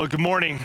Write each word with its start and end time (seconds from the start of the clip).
Well, 0.00 0.08
good 0.08 0.18
morning. 0.18 0.60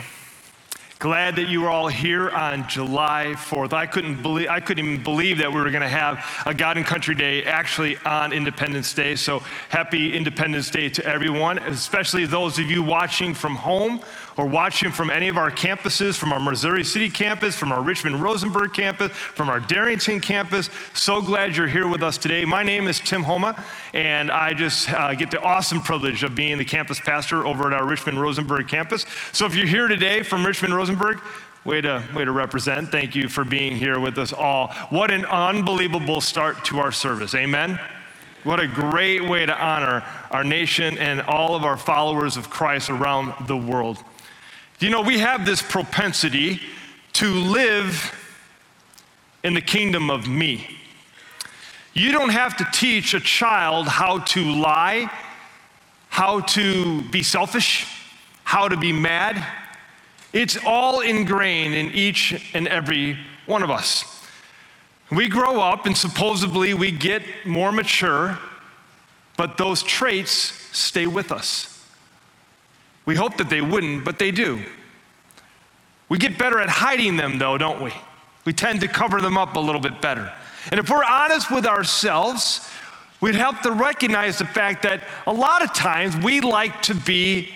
Glad 0.98 1.36
that 1.36 1.50
you 1.50 1.66
are 1.66 1.68
all 1.68 1.88
here 1.88 2.30
on 2.30 2.66
July 2.70 3.34
4th. 3.36 3.74
I 3.74 3.84
couldn't 3.84 4.22
believe 4.22 4.48
I 4.48 4.60
couldn't 4.60 4.82
even 4.82 5.04
believe 5.04 5.36
that 5.38 5.52
we 5.52 5.60
were 5.60 5.68
going 5.68 5.82
to 5.82 5.90
have 5.90 6.24
a 6.46 6.54
God 6.54 6.78
and 6.78 6.86
Country 6.86 7.14
Day 7.14 7.44
actually 7.44 7.98
on 7.98 8.32
Independence 8.32 8.94
Day. 8.94 9.14
So 9.14 9.40
happy 9.68 10.16
Independence 10.16 10.70
Day 10.70 10.88
to 10.88 11.04
everyone, 11.04 11.58
especially 11.58 12.24
those 12.24 12.58
of 12.58 12.70
you 12.70 12.82
watching 12.82 13.34
from 13.34 13.56
home 13.56 14.00
or 14.36 14.46
watch 14.46 14.82
him 14.82 14.92
from 14.92 15.10
any 15.10 15.28
of 15.28 15.36
our 15.36 15.50
campuses, 15.50 16.16
from 16.16 16.32
our 16.32 16.40
Missouri 16.40 16.84
City 16.84 17.08
campus, 17.08 17.56
from 17.56 17.72
our 17.72 17.82
Richmond 17.82 18.22
Rosenberg 18.22 18.74
campus, 18.74 19.10
from 19.12 19.48
our 19.48 19.60
Darrington 19.60 20.20
campus. 20.20 20.68
So 20.94 21.22
glad 21.22 21.56
you're 21.56 21.66
here 21.66 21.88
with 21.88 22.02
us 22.02 22.18
today. 22.18 22.44
My 22.44 22.62
name 22.62 22.86
is 22.86 23.00
Tim 23.00 23.22
Homa, 23.22 23.62
and 23.94 24.30
I 24.30 24.52
just 24.52 24.90
uh, 24.92 25.14
get 25.14 25.30
the 25.30 25.40
awesome 25.40 25.80
privilege 25.80 26.22
of 26.22 26.34
being 26.34 26.58
the 26.58 26.64
campus 26.64 27.00
pastor 27.00 27.46
over 27.46 27.66
at 27.66 27.72
our 27.72 27.86
Richmond 27.86 28.20
Rosenberg 28.20 28.68
campus. 28.68 29.06
So 29.32 29.46
if 29.46 29.54
you're 29.54 29.66
here 29.66 29.88
today 29.88 30.22
from 30.22 30.44
Richmond 30.44 30.74
Rosenberg, 30.74 31.20
Way 31.64 31.80
to, 31.80 32.00
way 32.14 32.24
to 32.24 32.30
represent. 32.30 32.92
Thank 32.92 33.16
you 33.16 33.28
for 33.28 33.44
being 33.44 33.74
here 33.74 33.98
with 33.98 34.18
us 34.18 34.32
all. 34.32 34.68
What 34.90 35.10
an 35.10 35.24
unbelievable 35.24 36.20
start 36.20 36.64
to 36.66 36.78
our 36.78 36.92
service. 36.92 37.34
Amen. 37.34 37.80
What 38.44 38.60
a 38.60 38.68
great 38.68 39.24
way 39.24 39.44
to 39.44 39.60
honor 39.60 40.04
our 40.30 40.44
nation 40.44 40.96
and 40.98 41.20
all 41.22 41.56
of 41.56 41.64
our 41.64 41.76
followers 41.76 42.36
of 42.36 42.48
Christ 42.50 42.88
around 42.88 43.48
the 43.48 43.56
world. 43.56 43.98
You 44.78 44.90
know, 44.90 45.00
we 45.00 45.20
have 45.20 45.46
this 45.46 45.62
propensity 45.62 46.60
to 47.14 47.32
live 47.32 48.14
in 49.42 49.54
the 49.54 49.62
kingdom 49.62 50.10
of 50.10 50.28
me. 50.28 50.68
You 51.94 52.12
don't 52.12 52.28
have 52.28 52.58
to 52.58 52.66
teach 52.74 53.14
a 53.14 53.20
child 53.20 53.88
how 53.88 54.18
to 54.18 54.44
lie, 54.44 55.10
how 56.10 56.40
to 56.40 57.00
be 57.04 57.22
selfish, 57.22 57.86
how 58.44 58.68
to 58.68 58.76
be 58.76 58.92
mad. 58.92 59.42
It's 60.34 60.58
all 60.66 61.00
ingrained 61.00 61.72
in 61.74 61.92
each 61.92 62.50
and 62.52 62.68
every 62.68 63.16
one 63.46 63.62
of 63.62 63.70
us. 63.70 64.04
We 65.10 65.28
grow 65.28 65.60
up 65.60 65.86
and 65.86 65.96
supposedly 65.96 66.74
we 66.74 66.90
get 66.90 67.22
more 67.46 67.72
mature, 67.72 68.38
but 69.38 69.56
those 69.56 69.82
traits 69.82 70.30
stay 70.72 71.06
with 71.06 71.32
us. 71.32 71.75
We 73.06 73.14
hope 73.14 73.36
that 73.38 73.48
they 73.48 73.62
wouldn't, 73.62 74.04
but 74.04 74.18
they 74.18 74.30
do. 74.30 74.60
We 76.08 76.18
get 76.18 76.38
better 76.38 76.60
at 76.60 76.68
hiding 76.68 77.16
them, 77.16 77.38
though, 77.38 77.56
don't 77.56 77.82
we? 77.82 77.92
We 78.44 78.52
tend 78.52 78.80
to 78.82 78.88
cover 78.88 79.20
them 79.20 79.38
up 79.38 79.56
a 79.56 79.60
little 79.60 79.80
bit 79.80 80.00
better. 80.00 80.32
And 80.70 80.78
if 80.78 80.90
we're 80.90 81.04
honest 81.04 81.50
with 81.50 81.66
ourselves, 81.66 82.68
we'd 83.20 83.34
have 83.34 83.62
to 83.62 83.72
recognize 83.72 84.38
the 84.38 84.44
fact 84.44 84.82
that 84.82 85.02
a 85.26 85.32
lot 85.32 85.62
of 85.62 85.72
times 85.72 86.16
we 86.16 86.40
like 86.40 86.82
to 86.82 86.94
be 86.94 87.48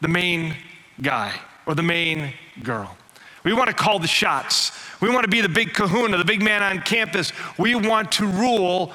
the 0.00 0.08
main 0.08 0.56
guy 1.00 1.32
or 1.66 1.74
the 1.74 1.82
main 1.82 2.32
girl. 2.62 2.96
We 3.44 3.52
want 3.52 3.68
to 3.68 3.74
call 3.74 3.98
the 3.98 4.08
shots. 4.08 4.72
We 5.00 5.10
want 5.10 5.24
to 5.24 5.30
be 5.30 5.40
the 5.40 5.48
big 5.48 5.74
kahuna, 5.74 6.16
the 6.16 6.24
big 6.24 6.42
man 6.42 6.62
on 6.62 6.80
campus. 6.80 7.32
We 7.58 7.74
want 7.74 8.12
to 8.12 8.26
rule 8.26 8.92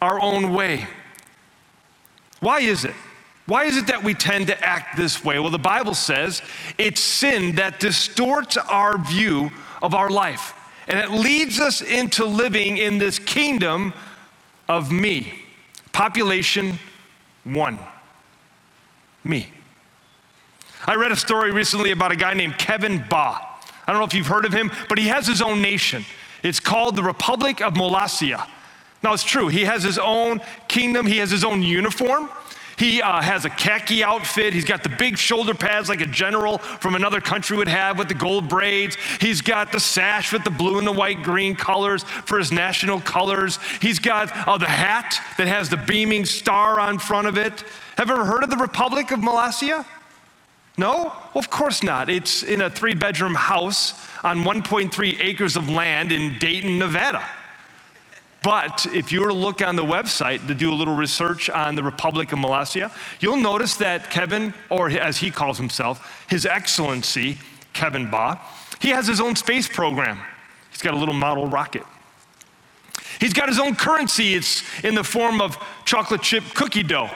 our 0.00 0.20
own 0.20 0.52
way. 0.52 0.86
Why 2.40 2.60
is 2.60 2.84
it? 2.84 2.94
Why 3.50 3.64
is 3.64 3.76
it 3.76 3.88
that 3.88 4.04
we 4.04 4.14
tend 4.14 4.46
to 4.46 4.64
act 4.64 4.96
this 4.96 5.24
way? 5.24 5.40
Well, 5.40 5.50
the 5.50 5.58
Bible 5.58 5.94
says 5.94 6.40
it's 6.78 7.00
sin 7.00 7.56
that 7.56 7.80
distorts 7.80 8.56
our 8.56 8.96
view 8.96 9.50
of 9.82 9.92
our 9.92 10.08
life. 10.08 10.54
And 10.86 11.00
it 11.00 11.10
leads 11.10 11.58
us 11.58 11.82
into 11.82 12.24
living 12.24 12.76
in 12.76 12.98
this 12.98 13.18
kingdom 13.18 13.92
of 14.68 14.92
me. 14.92 15.34
Population 15.90 16.78
one. 17.42 17.80
Me. 19.24 19.48
I 20.86 20.94
read 20.94 21.10
a 21.10 21.16
story 21.16 21.50
recently 21.50 21.90
about 21.90 22.12
a 22.12 22.16
guy 22.16 22.34
named 22.34 22.56
Kevin 22.56 23.04
Baugh. 23.10 23.36
I 23.84 23.90
don't 23.92 24.00
know 24.00 24.06
if 24.06 24.14
you've 24.14 24.28
heard 24.28 24.44
of 24.44 24.52
him, 24.52 24.70
but 24.88 24.96
he 24.96 25.08
has 25.08 25.26
his 25.26 25.42
own 25.42 25.60
nation. 25.60 26.04
It's 26.44 26.60
called 26.60 26.94
the 26.94 27.02
Republic 27.02 27.60
of 27.60 27.74
Molossia. 27.74 28.46
Now, 29.02 29.12
it's 29.12 29.24
true, 29.24 29.48
he 29.48 29.64
has 29.64 29.82
his 29.82 29.98
own 29.98 30.40
kingdom, 30.68 31.04
he 31.04 31.16
has 31.16 31.32
his 31.32 31.42
own 31.42 31.64
uniform. 31.64 32.30
He 32.80 33.02
uh, 33.02 33.20
has 33.20 33.44
a 33.44 33.50
khaki 33.50 34.02
outfit. 34.02 34.54
He's 34.54 34.64
got 34.64 34.82
the 34.82 34.88
big 34.88 35.18
shoulder 35.18 35.52
pads 35.52 35.90
like 35.90 36.00
a 36.00 36.06
general 36.06 36.56
from 36.56 36.94
another 36.94 37.20
country 37.20 37.54
would 37.58 37.68
have 37.68 37.98
with 37.98 38.08
the 38.08 38.14
gold 38.14 38.48
braids. 38.48 38.96
He's 39.20 39.42
got 39.42 39.70
the 39.70 39.78
sash 39.78 40.32
with 40.32 40.44
the 40.44 40.50
blue 40.50 40.78
and 40.78 40.86
the 40.86 40.92
white 40.92 41.22
green 41.22 41.54
colors 41.54 42.04
for 42.04 42.38
his 42.38 42.50
national 42.50 43.02
colors. 43.02 43.58
He's 43.82 43.98
got 43.98 44.34
uh, 44.48 44.56
the 44.56 44.64
hat 44.64 45.20
that 45.36 45.46
has 45.46 45.68
the 45.68 45.76
beaming 45.76 46.24
star 46.24 46.80
on 46.80 46.98
front 46.98 47.26
of 47.26 47.36
it. 47.36 47.64
Have 47.98 48.08
you 48.08 48.14
ever 48.14 48.24
heard 48.24 48.44
of 48.44 48.48
the 48.48 48.56
Republic 48.56 49.10
of 49.10 49.20
Molossia? 49.20 49.84
No? 50.78 51.12
Well, 51.12 51.30
of 51.34 51.50
course 51.50 51.82
not. 51.82 52.08
It's 52.08 52.42
in 52.42 52.62
a 52.62 52.70
three 52.70 52.94
bedroom 52.94 53.34
house 53.34 53.92
on 54.24 54.38
1.3 54.38 55.20
acres 55.20 55.54
of 55.54 55.68
land 55.68 56.12
in 56.12 56.38
Dayton, 56.38 56.78
Nevada. 56.78 57.22
But 58.42 58.86
if 58.94 59.12
you 59.12 59.20
were 59.20 59.28
to 59.28 59.34
look 59.34 59.60
on 59.60 59.76
the 59.76 59.84
website 59.84 60.46
to 60.46 60.54
do 60.54 60.72
a 60.72 60.74
little 60.74 60.96
research 60.96 61.50
on 61.50 61.74
the 61.74 61.82
Republic 61.82 62.32
of 62.32 62.38
Molossia, 62.38 62.90
you'll 63.20 63.36
notice 63.36 63.76
that 63.76 64.10
Kevin, 64.10 64.54
or 64.70 64.88
as 64.88 65.18
he 65.18 65.30
calls 65.30 65.58
himself, 65.58 66.24
His 66.28 66.46
Excellency 66.46 67.38
Kevin 67.74 68.10
Baugh, 68.10 68.38
he 68.80 68.88
has 68.88 69.06
his 69.06 69.20
own 69.20 69.36
space 69.36 69.68
program. 69.68 70.18
He's 70.70 70.80
got 70.80 70.94
a 70.94 70.96
little 70.96 71.14
model 71.14 71.46
rocket. 71.46 71.84
He's 73.20 73.34
got 73.34 73.48
his 73.48 73.58
own 73.58 73.74
currency. 73.74 74.34
It's 74.34 74.62
in 74.82 74.94
the 74.94 75.04
form 75.04 75.42
of 75.42 75.58
chocolate 75.84 76.22
chip 76.22 76.42
cookie 76.54 76.82
dough, 76.82 77.10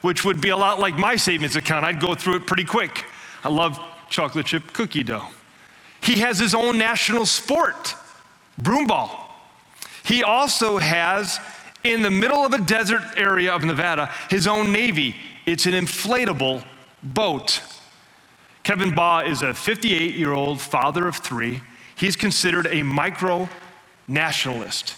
which 0.00 0.24
would 0.24 0.40
be 0.40 0.48
a 0.48 0.56
lot 0.56 0.80
like 0.80 0.96
my 0.96 1.16
savings 1.16 1.56
account. 1.56 1.84
I'd 1.84 2.00
go 2.00 2.14
through 2.14 2.36
it 2.36 2.46
pretty 2.46 2.64
quick. 2.64 3.04
I 3.44 3.50
love 3.50 3.78
chocolate 4.08 4.46
chip 4.46 4.72
cookie 4.72 5.02
dough. 5.02 5.26
He 6.02 6.20
has 6.20 6.38
his 6.38 6.54
own 6.54 6.78
national 6.78 7.26
sport, 7.26 7.94
broomball. 8.60 9.29
He 10.04 10.22
also 10.22 10.78
has, 10.78 11.40
in 11.84 12.02
the 12.02 12.10
middle 12.10 12.44
of 12.44 12.52
a 12.52 12.60
desert 12.60 13.02
area 13.16 13.52
of 13.54 13.64
Nevada, 13.64 14.10
his 14.28 14.46
own 14.46 14.72
Navy. 14.72 15.16
It's 15.46 15.66
an 15.66 15.72
inflatable 15.72 16.64
boat. 17.02 17.62
Kevin 18.62 18.94
Baugh 18.94 19.20
is 19.20 19.42
a 19.42 19.54
58 19.54 20.14
year 20.14 20.32
old 20.32 20.60
father 20.60 21.08
of 21.08 21.16
three. 21.16 21.62
He's 21.96 22.16
considered 22.16 22.66
a 22.70 22.82
micro 22.82 23.48
nationalist. 24.06 24.96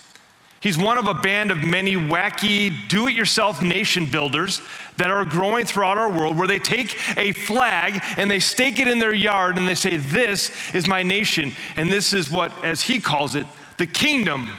He's 0.63 0.79
one 0.79 0.97
of 0.97 1.09
a 1.09 1.15
band 1.15 1.51
of 1.51 1.65
many 1.65 1.97
wacky 1.97 2.73
do 2.89 3.09
it 3.09 3.15
yourself 3.15 3.61
nation 3.63 4.07
builders 4.07 4.63
that 4.97 5.11
are 5.11 5.25
growing 5.25 5.67
throughout 5.67 5.99
our 5.99 6.09
world 6.09 6.39
where 6.39 6.47
they 6.47 6.61
take 6.61 6.97
a 7.17 7.33
flag 7.33 8.01
and 8.17 8.31
they 8.31 8.39
stake 8.39 8.79
it 8.79 8.87
in 8.87 9.01
their 9.01 9.13
yard 9.13 9.59
and 9.59 9.67
they 9.67 9.75
say, 9.75 9.97
This 9.97 10.53
is 10.73 10.87
my 10.87 11.03
nation. 11.03 11.51
And 11.75 11.91
this 11.91 12.13
is 12.13 12.31
what, 12.31 12.53
as 12.65 12.83
he 12.83 13.01
calls 13.01 13.35
it, 13.35 13.45
the 13.77 13.89
kingdom 13.89 14.51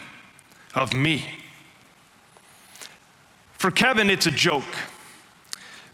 of 0.76 0.94
me. 0.94 1.26
For 3.54 3.72
Kevin, 3.72 4.10
it's 4.10 4.26
a 4.26 4.32
joke, 4.32 4.64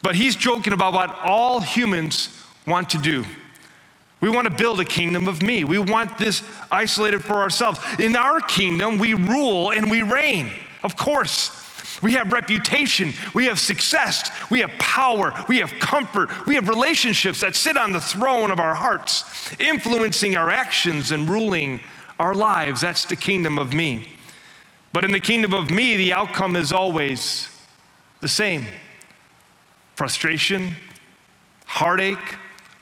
but 0.01 0.15
he's 0.15 0.35
joking 0.35 0.73
about 0.73 0.93
what 0.93 1.15
all 1.19 1.59
humans 1.59 2.29
want 2.65 2.89
to 2.91 2.97
do. 2.97 3.25
We 4.21 4.29
want 4.29 4.45
to 4.45 4.53
build 4.53 4.79
a 4.79 4.85
kingdom 4.85 5.27
of 5.27 5.41
me. 5.41 5.63
We 5.63 5.79
want 5.79 6.17
this 6.17 6.43
isolated 6.71 7.23
for 7.23 7.35
ourselves. 7.35 7.79
In 7.99 8.15
our 8.15 8.41
kingdom, 8.41 8.97
we 8.97 9.13
rule 9.13 9.71
and 9.71 9.89
we 9.89 10.01
reign. 10.01 10.51
Of 10.83 10.97
course, 10.97 11.55
we 12.01 12.13
have 12.13 12.31
reputation, 12.31 13.13
we 13.33 13.45
have 13.45 13.59
success, 13.59 14.31
we 14.49 14.59
have 14.59 14.71
power, 14.79 15.33
we 15.47 15.57
have 15.59 15.71
comfort, 15.79 16.29
we 16.47 16.55
have 16.55 16.69
relationships 16.69 17.41
that 17.41 17.55
sit 17.55 17.77
on 17.77 17.91
the 17.91 18.01
throne 18.01 18.51
of 18.51 18.59
our 18.59 18.73
hearts, 18.73 19.23
influencing 19.59 20.37
our 20.37 20.49
actions 20.49 21.11
and 21.11 21.29
ruling 21.29 21.79
our 22.17 22.33
lives. 22.33 22.81
That's 22.81 23.05
the 23.05 23.15
kingdom 23.15 23.59
of 23.59 23.73
me. 23.73 24.07
But 24.91 25.05
in 25.05 25.11
the 25.11 25.19
kingdom 25.19 25.53
of 25.53 25.69
me, 25.69 25.95
the 25.97 26.13
outcome 26.13 26.55
is 26.55 26.71
always 26.71 27.47
the 28.21 28.27
same 28.27 28.65
frustration, 29.95 30.75
heartache, 31.65 32.37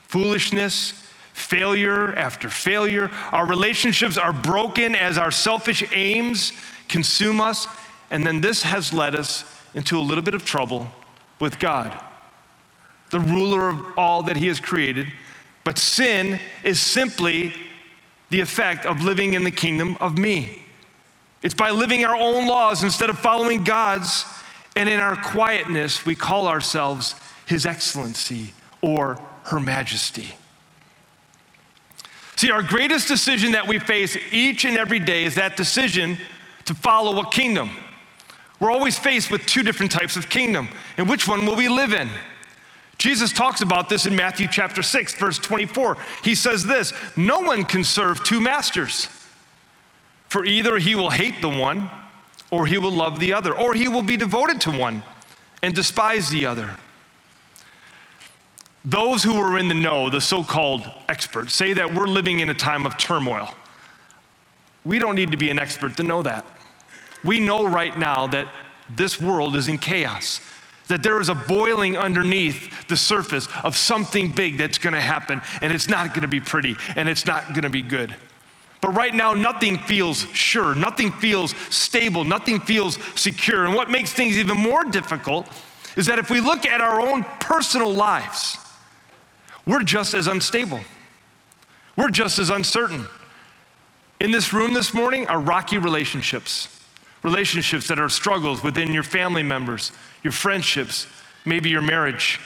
foolishness, 0.06 0.92
failure 1.32 2.14
after 2.14 2.48
failure. 2.48 3.10
Our 3.32 3.46
relationships 3.46 4.16
are 4.16 4.32
broken 4.32 4.94
as 4.94 5.18
our 5.18 5.30
selfish 5.30 5.84
aims 5.92 6.52
consume 6.88 7.40
us. 7.40 7.66
And 8.10 8.26
then 8.26 8.40
this 8.40 8.62
has 8.62 8.92
led 8.92 9.14
us 9.14 9.44
into 9.74 9.98
a 9.98 10.00
little 10.00 10.22
bit 10.22 10.34
of 10.34 10.44
trouble 10.44 10.88
with 11.40 11.58
God, 11.58 11.98
the 13.10 13.20
ruler 13.20 13.68
of 13.68 13.98
all 13.98 14.22
that 14.24 14.36
He 14.36 14.46
has 14.46 14.60
created. 14.60 15.06
But 15.64 15.76
sin 15.76 16.40
is 16.64 16.80
simply 16.80 17.52
the 18.30 18.40
effect 18.40 18.86
of 18.86 19.02
living 19.02 19.34
in 19.34 19.44
the 19.44 19.50
kingdom 19.50 19.96
of 20.00 20.18
me. 20.18 20.62
It's 21.42 21.54
by 21.54 21.70
living 21.70 22.04
our 22.04 22.16
own 22.16 22.46
laws 22.46 22.82
instead 22.82 23.10
of 23.10 23.18
following 23.18 23.64
God's. 23.64 24.24
And 24.76 24.88
in 24.88 25.00
our 25.00 25.16
quietness, 25.16 26.06
we 26.06 26.14
call 26.14 26.46
ourselves 26.46 27.14
His 27.46 27.66
Excellency 27.66 28.52
or 28.80 29.20
Her 29.44 29.60
Majesty. 29.60 30.34
See, 32.36 32.52
our 32.52 32.62
greatest 32.62 33.08
decision 33.08 33.52
that 33.52 33.66
we 33.66 33.80
face 33.80 34.16
each 34.30 34.64
and 34.64 34.78
every 34.78 35.00
day 35.00 35.24
is 35.24 35.34
that 35.34 35.56
decision 35.56 36.16
to 36.66 36.74
follow 36.74 37.20
a 37.20 37.28
kingdom. 37.30 37.70
We're 38.60 38.70
always 38.70 38.98
faced 38.98 39.30
with 39.30 39.44
two 39.46 39.62
different 39.62 39.90
types 39.90 40.16
of 40.16 40.28
kingdom. 40.28 40.68
And 40.96 41.08
which 41.08 41.26
one 41.26 41.46
will 41.46 41.56
we 41.56 41.68
live 41.68 41.92
in? 41.92 42.08
Jesus 42.98 43.32
talks 43.32 43.60
about 43.60 43.88
this 43.88 44.06
in 44.06 44.14
Matthew 44.14 44.48
chapter 44.48 44.82
6, 44.82 45.14
verse 45.14 45.38
24. 45.38 45.96
He 46.22 46.34
says 46.34 46.64
this 46.64 46.92
No 47.16 47.40
one 47.40 47.64
can 47.64 47.84
serve 47.84 48.22
two 48.24 48.40
masters, 48.40 49.08
for 50.28 50.44
either 50.44 50.78
he 50.78 50.94
will 50.94 51.10
hate 51.10 51.40
the 51.40 51.48
one 51.48 51.90
or 52.50 52.66
he 52.66 52.78
will 52.78 52.92
love 52.92 53.18
the 53.18 53.32
other, 53.32 53.54
or 53.54 53.74
he 53.74 53.88
will 53.88 54.02
be 54.02 54.16
devoted 54.16 54.60
to 54.62 54.70
one 54.70 55.02
and 55.62 55.74
despise 55.74 56.30
the 56.30 56.46
other. 56.46 56.76
Those 58.84 59.22
who 59.22 59.34
are 59.34 59.58
in 59.58 59.68
the 59.68 59.74
know, 59.74 60.08
the 60.08 60.20
so 60.20 60.42
called 60.42 60.88
experts, 61.08 61.54
say 61.54 61.74
that 61.74 61.92
we're 61.92 62.06
living 62.06 62.40
in 62.40 62.48
a 62.48 62.54
time 62.54 62.86
of 62.86 62.96
turmoil. 62.96 63.52
We 64.84 64.98
don't 64.98 65.14
need 65.14 65.30
to 65.32 65.36
be 65.36 65.50
an 65.50 65.58
expert 65.58 65.96
to 65.98 66.02
know 66.02 66.22
that. 66.22 66.46
We 67.22 67.40
know 67.40 67.66
right 67.66 67.98
now 67.98 68.26
that 68.28 68.48
this 68.88 69.20
world 69.20 69.56
is 69.56 69.68
in 69.68 69.76
chaos, 69.76 70.40
that 70.86 71.02
there 71.02 71.20
is 71.20 71.28
a 71.28 71.34
boiling 71.34 71.98
underneath 71.98 72.88
the 72.88 72.96
surface 72.96 73.46
of 73.62 73.76
something 73.76 74.30
big 74.30 74.56
that's 74.56 74.78
gonna 74.78 75.00
happen, 75.00 75.42
and 75.60 75.70
it's 75.72 75.88
not 75.88 76.14
gonna 76.14 76.28
be 76.28 76.40
pretty, 76.40 76.76
and 76.96 77.08
it's 77.08 77.26
not 77.26 77.52
gonna 77.52 77.68
be 77.68 77.82
good. 77.82 78.16
But 78.80 78.90
right 78.90 79.14
now, 79.14 79.34
nothing 79.34 79.78
feels 79.78 80.22
sure, 80.32 80.74
nothing 80.74 81.10
feels 81.10 81.54
stable, 81.68 82.24
nothing 82.24 82.60
feels 82.60 82.98
secure. 83.14 83.64
And 83.64 83.74
what 83.74 83.90
makes 83.90 84.12
things 84.12 84.38
even 84.38 84.56
more 84.56 84.84
difficult 84.84 85.48
is 85.96 86.06
that 86.06 86.18
if 86.18 86.30
we 86.30 86.40
look 86.40 86.64
at 86.64 86.80
our 86.80 87.00
own 87.00 87.24
personal 87.40 87.92
lives, 87.92 88.56
we're 89.66 89.82
just 89.82 90.14
as 90.14 90.28
unstable. 90.28 90.80
We're 91.96 92.10
just 92.10 92.38
as 92.38 92.50
uncertain. 92.50 93.06
In 94.20 94.30
this 94.30 94.52
room 94.52 94.74
this 94.74 94.94
morning 94.94 95.26
are 95.26 95.40
rocky 95.40 95.78
relationships, 95.78 96.68
relationships 97.22 97.88
that 97.88 97.98
are 97.98 98.08
struggles 98.08 98.62
within 98.62 98.92
your 98.92 99.02
family 99.02 99.42
members, 99.42 99.90
your 100.22 100.32
friendships, 100.32 101.06
maybe 101.44 101.68
your 101.68 101.82
marriage. 101.82 102.40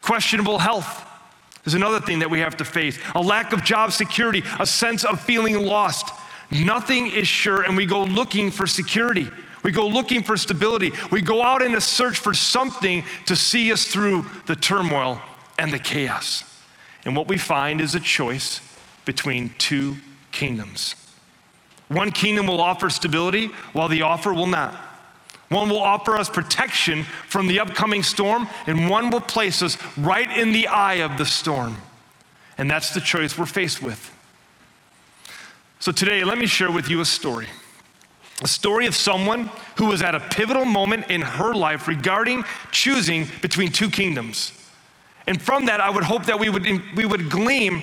Questionable 0.00 0.58
health, 0.58 1.06
is 1.66 1.74
another 1.74 2.00
thing 2.00 2.20
that 2.20 2.30
we 2.30 2.40
have 2.40 2.56
to 2.58 2.64
face 2.64 2.98
a 3.14 3.20
lack 3.20 3.52
of 3.52 3.64
job 3.64 3.92
security, 3.92 4.42
a 4.58 4.66
sense 4.66 5.04
of 5.04 5.20
feeling 5.20 5.64
lost. 5.64 6.12
Nothing 6.50 7.08
is 7.08 7.26
sure, 7.26 7.62
and 7.62 7.76
we 7.76 7.86
go 7.86 8.04
looking 8.04 8.50
for 8.50 8.66
security. 8.66 9.28
We 9.62 9.72
go 9.72 9.86
looking 9.88 10.22
for 10.22 10.36
stability. 10.36 10.92
We 11.10 11.22
go 11.22 11.42
out 11.42 11.60
in 11.60 11.74
a 11.74 11.80
search 11.80 12.18
for 12.18 12.32
something 12.32 13.04
to 13.26 13.34
see 13.34 13.72
us 13.72 13.84
through 13.84 14.26
the 14.46 14.54
turmoil 14.54 15.20
and 15.58 15.72
the 15.72 15.78
chaos. 15.80 16.44
And 17.04 17.16
what 17.16 17.26
we 17.26 17.36
find 17.36 17.80
is 17.80 17.94
a 17.96 18.00
choice 18.00 18.60
between 19.04 19.50
two 19.58 19.96
kingdoms. 20.30 20.94
One 21.88 22.12
kingdom 22.12 22.46
will 22.46 22.60
offer 22.60 22.90
stability, 22.90 23.46
while 23.72 23.88
the 23.88 24.02
offer 24.02 24.32
will 24.32 24.46
not. 24.46 24.76
One 25.48 25.68
will 25.68 25.80
offer 25.80 26.16
us 26.16 26.28
protection 26.28 27.04
from 27.28 27.46
the 27.46 27.60
upcoming 27.60 28.02
storm, 28.02 28.48
and 28.66 28.90
one 28.90 29.10
will 29.10 29.20
place 29.20 29.62
us 29.62 29.78
right 29.96 30.30
in 30.36 30.52
the 30.52 30.66
eye 30.66 30.94
of 30.94 31.18
the 31.18 31.26
storm. 31.26 31.76
And 32.58 32.70
that's 32.70 32.92
the 32.94 33.00
choice 33.00 33.38
we're 33.38 33.46
faced 33.46 33.82
with. 33.82 34.12
So 35.78 35.92
today, 35.92 36.24
let 36.24 36.38
me 36.38 36.46
share 36.46 36.72
with 36.72 36.88
you 36.88 37.00
a 37.00 37.04
story. 37.04 37.46
A 38.42 38.48
story 38.48 38.86
of 38.86 38.94
someone 38.94 39.50
who 39.76 39.86
was 39.86 40.02
at 40.02 40.14
a 40.14 40.20
pivotal 40.20 40.64
moment 40.64 41.10
in 41.10 41.20
her 41.22 41.54
life 41.54 41.86
regarding 41.86 42.44
choosing 42.70 43.28
between 43.40 43.70
two 43.70 43.88
kingdoms. 43.88 44.52
And 45.26 45.40
from 45.40 45.66
that, 45.66 45.80
I 45.80 45.90
would 45.90 46.04
hope 46.04 46.26
that 46.26 46.38
we 46.38 46.48
would, 46.48 46.66
we 46.96 47.06
would 47.06 47.30
glean 47.30 47.82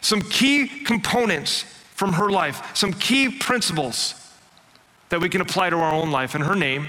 some 0.00 0.20
key 0.20 0.66
components 0.66 1.64
from 1.94 2.14
her 2.14 2.28
life, 2.28 2.76
some 2.76 2.92
key 2.92 3.30
principles 3.30 4.14
that 5.08 5.20
we 5.20 5.28
can 5.28 5.40
apply 5.40 5.70
to 5.70 5.76
our 5.76 5.92
own 5.92 6.10
life. 6.10 6.34
And 6.34 6.44
her 6.44 6.54
name 6.54 6.88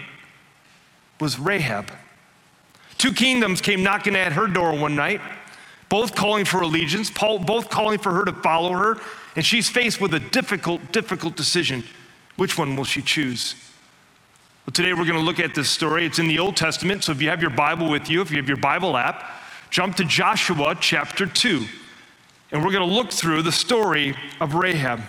was 1.19 1.39
Rahab. 1.39 1.91
Two 2.97 3.13
kingdoms 3.13 3.61
came 3.61 3.83
knocking 3.83 4.15
at 4.15 4.33
her 4.33 4.47
door 4.47 4.77
one 4.77 4.95
night, 4.95 5.21
both 5.89 6.15
calling 6.15 6.45
for 6.45 6.61
allegiance, 6.61 7.09
both 7.09 7.69
calling 7.69 7.99
for 7.99 8.13
her 8.13 8.25
to 8.25 8.33
follow 8.33 8.71
her, 8.71 8.97
and 9.35 9.45
she's 9.45 9.69
faced 9.69 9.99
with 9.99 10.13
a 10.13 10.19
difficult, 10.19 10.91
difficult 10.91 11.35
decision. 11.35 11.83
Which 12.37 12.57
one 12.57 12.75
will 12.75 12.85
she 12.85 13.01
choose? 13.01 13.55
Well, 14.65 14.73
today 14.73 14.93
we're 14.93 15.05
going 15.05 15.19
to 15.19 15.25
look 15.25 15.39
at 15.39 15.53
this 15.53 15.69
story. 15.69 16.05
It's 16.05 16.19
in 16.19 16.27
the 16.27 16.39
Old 16.39 16.57
Testament, 16.57 17.03
so 17.03 17.11
if 17.11 17.21
you 17.21 17.29
have 17.29 17.41
your 17.41 17.51
Bible 17.51 17.89
with 17.89 18.09
you, 18.09 18.21
if 18.21 18.31
you 18.31 18.37
have 18.37 18.47
your 18.47 18.57
Bible 18.57 18.97
app, 18.97 19.23
jump 19.69 19.95
to 19.97 20.05
Joshua 20.05 20.75
chapter 20.79 21.25
2. 21.25 21.65
And 22.51 22.63
we're 22.63 22.71
going 22.71 22.87
to 22.87 22.93
look 22.93 23.11
through 23.11 23.41
the 23.41 23.51
story 23.51 24.15
of 24.39 24.55
Rahab. 24.55 24.99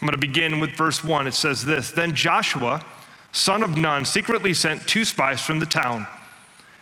I'm 0.00 0.06
going 0.06 0.12
to 0.12 0.18
begin 0.18 0.60
with 0.60 0.70
verse 0.70 1.02
1. 1.02 1.26
It 1.26 1.34
says 1.34 1.64
this 1.64 1.90
Then 1.90 2.14
Joshua, 2.14 2.84
son 3.32 3.62
of 3.62 3.76
Nun, 3.76 4.04
secretly 4.04 4.54
sent 4.54 4.86
two 4.86 5.04
spies 5.04 5.40
from 5.40 5.58
the 5.58 5.66
town. 5.66 6.06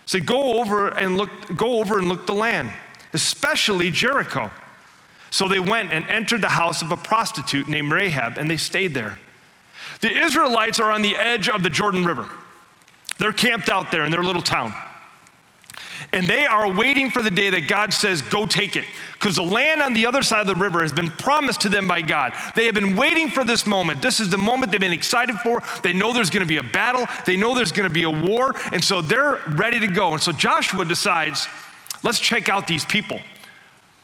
Said, 0.06 0.26
Go 0.26 0.60
over 0.60 0.88
and 0.88 1.16
look, 1.16 1.30
go 1.56 1.80
over 1.80 1.98
and 1.98 2.08
look 2.08 2.26
the 2.26 2.34
land, 2.34 2.70
especially 3.12 3.90
Jericho. 3.90 4.50
So 5.30 5.48
they 5.48 5.60
went 5.60 5.92
and 5.92 6.06
entered 6.08 6.40
the 6.40 6.48
house 6.48 6.82
of 6.82 6.92
a 6.92 6.96
prostitute 6.96 7.68
named 7.68 7.92
Rahab, 7.92 8.38
and 8.38 8.48
they 8.48 8.56
stayed 8.56 8.94
there. 8.94 9.18
The 10.00 10.10
Israelites 10.10 10.78
are 10.78 10.90
on 10.90 11.02
the 11.02 11.16
edge 11.16 11.48
of 11.48 11.62
the 11.62 11.70
Jordan 11.70 12.04
River. 12.04 12.28
They're 13.18 13.32
camped 13.32 13.68
out 13.68 13.90
there 13.90 14.04
in 14.04 14.10
their 14.10 14.22
little 14.22 14.42
town. 14.42 14.72
And 16.12 16.26
they 16.26 16.46
are 16.46 16.72
waiting 16.72 17.10
for 17.10 17.20
the 17.20 17.30
day 17.30 17.50
that 17.50 17.68
God 17.68 17.92
says, 17.92 18.22
Go 18.22 18.46
take 18.46 18.76
it. 18.76 18.84
Because 19.14 19.36
the 19.36 19.42
land 19.42 19.82
on 19.82 19.92
the 19.94 20.06
other 20.06 20.22
side 20.22 20.40
of 20.40 20.46
the 20.46 20.54
river 20.54 20.82
has 20.82 20.92
been 20.92 21.10
promised 21.10 21.62
to 21.62 21.68
them 21.68 21.88
by 21.88 22.02
God. 22.02 22.32
They 22.54 22.66
have 22.66 22.74
been 22.74 22.96
waiting 22.96 23.28
for 23.28 23.44
this 23.44 23.66
moment. 23.66 24.02
This 24.02 24.20
is 24.20 24.30
the 24.30 24.38
moment 24.38 24.72
they've 24.72 24.80
been 24.80 24.92
excited 24.92 25.36
for. 25.36 25.62
They 25.82 25.92
know 25.92 26.12
there's 26.12 26.30
going 26.30 26.42
to 26.42 26.48
be 26.48 26.58
a 26.58 26.62
battle, 26.62 27.06
they 27.24 27.36
know 27.36 27.54
there's 27.54 27.72
going 27.72 27.88
to 27.88 27.94
be 27.94 28.04
a 28.04 28.10
war. 28.10 28.54
And 28.72 28.82
so 28.82 29.02
they're 29.02 29.40
ready 29.48 29.80
to 29.80 29.88
go. 29.88 30.12
And 30.12 30.22
so 30.22 30.32
Joshua 30.32 30.84
decides, 30.84 31.48
Let's 32.02 32.20
check 32.20 32.48
out 32.48 32.66
these 32.66 32.84
people. 32.84 33.20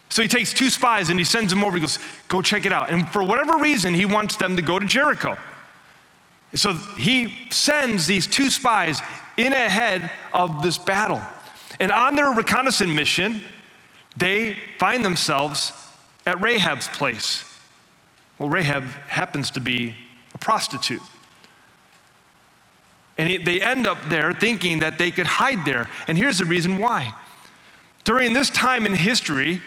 So 0.09 0.23
he 0.23 0.29
takes 0.29 0.53
two 0.53 0.69
spies 0.69 1.09
and 1.09 1.19
he 1.19 1.25
sends 1.25 1.53
them 1.53 1.65
over. 1.65 1.77
He 1.77 1.81
goes, 1.81 1.99
Go 2.29 2.43
check 2.43 2.67
it 2.67 2.73
out. 2.73 2.91
And 2.91 3.09
for 3.09 3.23
whatever 3.23 3.59
reason, 3.59 3.95
he 3.95 4.07
wants 4.07 4.37
them 4.37 4.57
to 4.57 4.63
go 4.63 4.79
to 4.79 4.87
Jericho. 4.87 5.37
So 6.55 6.75
he 6.75 7.49
sends 7.51 8.07
these 8.07 8.27
two 8.27 8.51
spies 8.51 9.01
in 9.37 9.53
ahead 9.53 10.11
of 10.35 10.63
this 10.63 10.77
battle. 10.77 11.23
And 11.81 11.91
on 11.91 12.17
their 12.17 12.31
reconnaissance 12.31 12.91
mission, 12.91 13.43
they 14.17 14.57
find 14.79 15.05
themselves 15.05 15.73
at 16.27 16.41
Rahab's 16.41 16.89
place. 16.89 17.45
Well, 18.39 18.49
Rahab 18.49 18.85
happens 19.09 19.51
to 19.53 19.61
be 19.61 19.95
a 20.35 20.39
prostitute. 20.39 21.03
And 23.19 23.45
they 23.45 23.61
end 23.61 23.87
up 23.87 23.99
there 24.09 24.33
thinking 24.33 24.81
that 24.81 24.99
they 24.99 25.11
could 25.11 25.27
hide 25.27 25.65
there. 25.65 25.89
And 26.09 26.17
here's 26.17 26.39
the 26.39 26.45
reason 26.45 26.79
why. 26.79 27.15
During 28.05 28.33
this 28.33 28.51
time 28.51 28.87
in 28.87 28.95
history, 28.95 29.61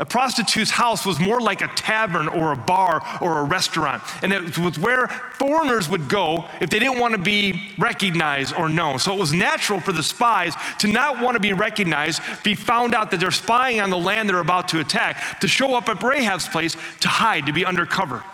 a 0.00 0.04
prostitute's 0.04 0.72
house 0.72 1.06
was 1.06 1.20
more 1.20 1.40
like 1.40 1.62
a 1.62 1.68
tavern 1.68 2.26
or 2.26 2.50
a 2.50 2.56
bar 2.56 3.00
or 3.20 3.38
a 3.38 3.44
restaurant. 3.44 4.02
And 4.22 4.32
it 4.32 4.58
was 4.58 4.76
where 4.76 5.06
foreigners 5.06 5.88
would 5.88 6.08
go 6.08 6.46
if 6.60 6.68
they 6.68 6.80
didn't 6.80 6.98
want 6.98 7.12
to 7.14 7.20
be 7.20 7.70
recognized 7.78 8.56
or 8.56 8.68
known. 8.68 8.98
So 8.98 9.14
it 9.14 9.18
was 9.20 9.32
natural 9.32 9.78
for 9.78 9.92
the 9.92 10.02
spies 10.02 10.54
to 10.80 10.88
not 10.88 11.22
want 11.22 11.36
to 11.36 11.40
be 11.40 11.52
recognized, 11.52 12.22
be 12.42 12.56
found 12.56 12.92
out 12.92 13.12
that 13.12 13.20
they're 13.20 13.30
spying 13.30 13.80
on 13.80 13.90
the 13.90 13.98
land 13.98 14.28
they're 14.28 14.40
about 14.40 14.66
to 14.68 14.80
attack, 14.80 15.38
to 15.40 15.46
show 15.46 15.76
up 15.76 15.88
at 15.88 16.02
Rahab's 16.02 16.48
place 16.48 16.76
to 17.00 17.08
hide, 17.08 17.46
to 17.46 17.52
be 17.52 17.64
undercover. 17.64 18.24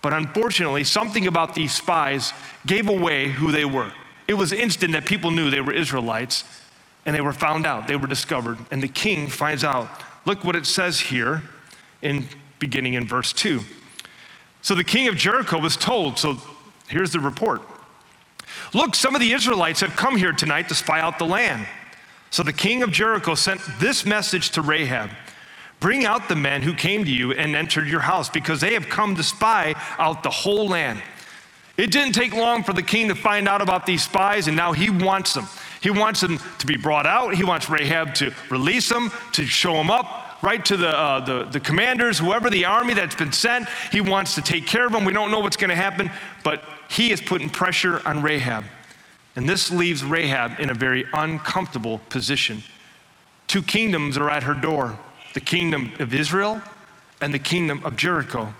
But 0.00 0.14
unfortunately, 0.14 0.84
something 0.84 1.26
about 1.26 1.54
these 1.54 1.74
spies 1.74 2.32
gave 2.64 2.88
away 2.88 3.28
who 3.28 3.52
they 3.52 3.66
were. 3.66 3.92
It 4.26 4.34
was 4.34 4.52
instant 4.52 4.92
that 4.92 5.04
people 5.04 5.30
knew 5.30 5.50
they 5.50 5.60
were 5.60 5.74
Israelites, 5.74 6.44
and 7.04 7.14
they 7.14 7.20
were 7.20 7.34
found 7.34 7.66
out, 7.66 7.88
they 7.88 7.96
were 7.96 8.06
discovered. 8.06 8.56
And 8.70 8.82
the 8.82 8.88
king 8.88 9.26
finds 9.26 9.64
out 9.64 9.90
Look 10.24 10.44
what 10.44 10.56
it 10.56 10.66
says 10.66 11.00
here 11.00 11.42
in 12.02 12.26
beginning 12.58 12.94
in 12.94 13.06
verse 13.06 13.32
2. 13.32 13.60
So 14.62 14.74
the 14.74 14.84
king 14.84 15.08
of 15.08 15.16
Jericho 15.16 15.58
was 15.58 15.76
told, 15.76 16.18
so 16.18 16.36
here's 16.88 17.12
the 17.12 17.20
report. 17.20 17.62
Look, 18.74 18.94
some 18.94 19.14
of 19.14 19.20
the 19.20 19.32
Israelites 19.32 19.80
have 19.80 19.96
come 19.96 20.16
here 20.16 20.32
tonight 20.32 20.68
to 20.68 20.74
spy 20.74 21.00
out 21.00 21.18
the 21.18 21.26
land. 21.26 21.66
So 22.30 22.42
the 22.42 22.52
king 22.52 22.82
of 22.82 22.90
Jericho 22.90 23.34
sent 23.34 23.60
this 23.80 24.04
message 24.04 24.50
to 24.50 24.62
Rahab 24.62 25.10
Bring 25.80 26.04
out 26.04 26.28
the 26.28 26.36
men 26.36 26.60
who 26.60 26.74
came 26.74 27.04
to 27.06 27.10
you 27.10 27.32
and 27.32 27.56
entered 27.56 27.88
your 27.88 28.00
house, 28.00 28.28
because 28.28 28.60
they 28.60 28.74
have 28.74 28.88
come 28.88 29.16
to 29.16 29.22
spy 29.22 29.74
out 29.98 30.22
the 30.22 30.30
whole 30.30 30.68
land. 30.68 31.02
It 31.78 31.90
didn't 31.90 32.12
take 32.12 32.34
long 32.34 32.62
for 32.62 32.74
the 32.74 32.82
king 32.82 33.08
to 33.08 33.14
find 33.14 33.48
out 33.48 33.62
about 33.62 33.86
these 33.86 34.02
spies, 34.02 34.46
and 34.46 34.56
now 34.56 34.72
he 34.72 34.90
wants 34.90 35.32
them. 35.32 35.48
He 35.80 35.90
wants 35.90 36.20
them 36.20 36.38
to 36.58 36.66
be 36.66 36.76
brought 36.76 37.06
out. 37.06 37.34
He 37.34 37.44
wants 37.44 37.70
Rahab 37.70 38.14
to 38.16 38.32
release 38.50 38.88
them, 38.88 39.10
to 39.32 39.44
show 39.44 39.72
them 39.74 39.90
up, 39.90 40.42
right 40.42 40.64
to 40.66 40.76
the, 40.76 40.88
uh, 40.88 41.20
the, 41.20 41.44
the 41.44 41.60
commanders, 41.60 42.18
whoever 42.18 42.50
the 42.50 42.66
army 42.66 42.94
that's 42.94 43.14
been 43.14 43.32
sent. 43.32 43.68
He 43.90 44.00
wants 44.00 44.34
to 44.34 44.42
take 44.42 44.66
care 44.66 44.86
of 44.86 44.92
them. 44.92 45.04
We 45.04 45.12
don't 45.12 45.30
know 45.30 45.40
what's 45.40 45.56
going 45.56 45.70
to 45.70 45.76
happen, 45.76 46.10
but 46.44 46.62
he 46.88 47.12
is 47.12 47.20
putting 47.20 47.48
pressure 47.48 48.06
on 48.06 48.22
Rahab. 48.22 48.64
And 49.36 49.48
this 49.48 49.70
leaves 49.70 50.04
Rahab 50.04 50.58
in 50.60 50.70
a 50.70 50.74
very 50.74 51.06
uncomfortable 51.14 51.98
position. 52.10 52.62
Two 53.46 53.62
kingdoms 53.62 54.18
are 54.18 54.30
at 54.30 54.42
her 54.42 54.54
door 54.54 54.98
the 55.32 55.40
kingdom 55.40 55.92
of 56.00 56.12
Israel 56.12 56.60
and 57.20 57.32
the 57.32 57.38
kingdom 57.38 57.80
of 57.84 57.96
Jericho. 57.96 58.52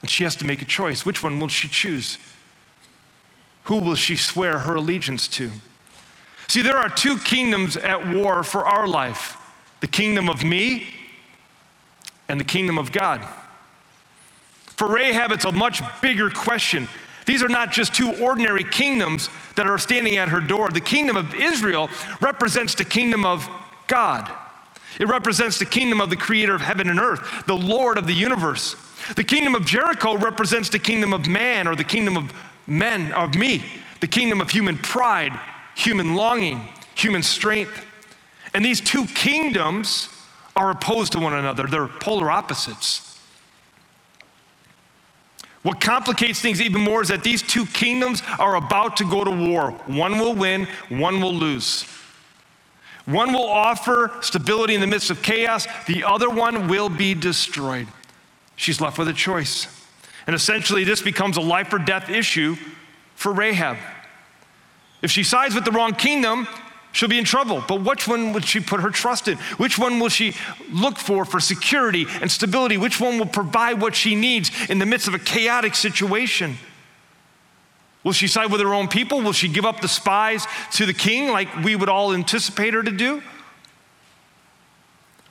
And 0.00 0.10
she 0.10 0.24
has 0.24 0.34
to 0.36 0.46
make 0.46 0.62
a 0.62 0.64
choice. 0.64 1.04
Which 1.04 1.22
one 1.22 1.38
will 1.38 1.48
she 1.48 1.68
choose? 1.68 2.18
Who 3.64 3.78
will 3.78 3.94
she 3.94 4.16
swear 4.16 4.60
her 4.60 4.76
allegiance 4.76 5.28
to? 5.28 5.50
See, 6.48 6.62
there 6.62 6.76
are 6.76 6.88
two 6.88 7.18
kingdoms 7.18 7.76
at 7.76 8.08
war 8.14 8.42
for 8.42 8.66
our 8.66 8.88
life 8.88 9.36
the 9.80 9.86
kingdom 9.86 10.28
of 10.28 10.42
me 10.42 10.88
and 12.28 12.40
the 12.40 12.44
kingdom 12.44 12.78
of 12.78 12.90
God. 12.90 13.24
For 14.76 14.88
Rahab, 14.88 15.30
it's 15.30 15.44
a 15.44 15.52
much 15.52 15.82
bigger 16.00 16.30
question. 16.30 16.88
These 17.26 17.42
are 17.42 17.48
not 17.48 17.70
just 17.70 17.94
two 17.94 18.12
ordinary 18.22 18.64
kingdoms 18.64 19.28
that 19.54 19.66
are 19.66 19.78
standing 19.78 20.16
at 20.16 20.28
her 20.30 20.40
door. 20.40 20.70
The 20.70 20.80
kingdom 20.80 21.16
of 21.16 21.34
Israel 21.34 21.90
represents 22.20 22.74
the 22.74 22.84
kingdom 22.84 23.24
of 23.24 23.48
God. 23.86 24.30
It 24.98 25.06
represents 25.06 25.58
the 25.58 25.66
kingdom 25.66 26.00
of 26.00 26.10
the 26.10 26.16
creator 26.16 26.54
of 26.54 26.60
heaven 26.60 26.88
and 26.88 26.98
earth, 26.98 27.44
the 27.46 27.56
Lord 27.56 27.98
of 27.98 28.06
the 28.06 28.14
universe. 28.14 28.74
The 29.14 29.24
kingdom 29.24 29.54
of 29.54 29.64
Jericho 29.64 30.16
represents 30.16 30.70
the 30.70 30.78
kingdom 30.78 31.12
of 31.12 31.26
man 31.26 31.68
or 31.68 31.76
the 31.76 31.84
kingdom 31.84 32.16
of 32.16 32.32
men, 32.66 33.12
of 33.12 33.34
me, 33.34 33.64
the 34.00 34.08
kingdom 34.08 34.40
of 34.40 34.50
human 34.50 34.78
pride, 34.78 35.38
human 35.78 36.16
longing, 36.16 36.60
human 36.96 37.22
strength. 37.22 37.84
And 38.52 38.64
these 38.64 38.80
two 38.80 39.06
kingdoms 39.06 40.08
are 40.56 40.70
opposed 40.70 41.12
to 41.12 41.20
one 41.20 41.34
another, 41.34 41.66
they're 41.66 41.86
polar 41.86 42.30
opposites. 42.30 43.04
What 45.62 45.80
complicates 45.80 46.40
things 46.40 46.60
even 46.60 46.82
more 46.82 47.02
is 47.02 47.08
that 47.08 47.22
these 47.22 47.42
two 47.42 47.66
kingdoms 47.66 48.22
are 48.38 48.56
about 48.56 48.96
to 48.98 49.04
go 49.04 49.22
to 49.24 49.30
war. 49.30 49.70
One 49.86 50.18
will 50.18 50.34
win, 50.34 50.66
one 50.88 51.20
will 51.20 51.34
lose. 51.34 51.84
One 53.06 53.32
will 53.32 53.48
offer 53.48 54.12
stability 54.20 54.74
in 54.74 54.80
the 54.80 54.86
midst 54.86 55.10
of 55.10 55.22
chaos, 55.22 55.66
the 55.86 56.04
other 56.04 56.28
one 56.28 56.68
will 56.68 56.88
be 56.88 57.14
destroyed. 57.14 57.86
She's 58.56 58.80
left 58.80 58.98
with 58.98 59.08
a 59.08 59.12
choice. 59.12 59.66
And 60.26 60.34
essentially, 60.34 60.84
this 60.84 61.02
becomes 61.02 61.36
a 61.36 61.40
life 61.40 61.72
or 61.72 61.78
death 61.78 62.10
issue 62.10 62.56
for 63.14 63.32
Rahab. 63.32 63.78
If 65.02 65.10
she 65.10 65.22
sides 65.22 65.54
with 65.54 65.64
the 65.64 65.70
wrong 65.70 65.94
kingdom, 65.94 66.48
she'll 66.92 67.08
be 67.08 67.18
in 67.18 67.24
trouble. 67.24 67.62
But 67.66 67.82
which 67.82 68.08
one 68.08 68.32
would 68.32 68.44
she 68.44 68.60
put 68.60 68.80
her 68.80 68.90
trust 68.90 69.28
in? 69.28 69.36
Which 69.56 69.78
one 69.78 70.00
will 70.00 70.08
she 70.08 70.34
look 70.70 70.98
for 70.98 71.24
for 71.24 71.40
security 71.40 72.06
and 72.20 72.30
stability? 72.30 72.76
Which 72.76 73.00
one 73.00 73.18
will 73.18 73.26
provide 73.26 73.80
what 73.80 73.94
she 73.94 74.14
needs 74.14 74.50
in 74.68 74.78
the 74.78 74.86
midst 74.86 75.08
of 75.08 75.14
a 75.14 75.18
chaotic 75.18 75.74
situation? 75.74 76.58
Will 78.04 78.12
she 78.12 78.26
side 78.26 78.50
with 78.50 78.60
her 78.60 78.74
own 78.74 78.88
people? 78.88 79.20
Will 79.20 79.32
she 79.32 79.48
give 79.48 79.64
up 79.64 79.80
the 79.80 79.88
spies 79.88 80.46
to 80.72 80.86
the 80.86 80.94
king 80.94 81.30
like 81.30 81.62
we 81.62 81.76
would 81.76 81.88
all 81.88 82.12
anticipate 82.12 82.74
her 82.74 82.82
to 82.82 82.90
do? 82.90 83.22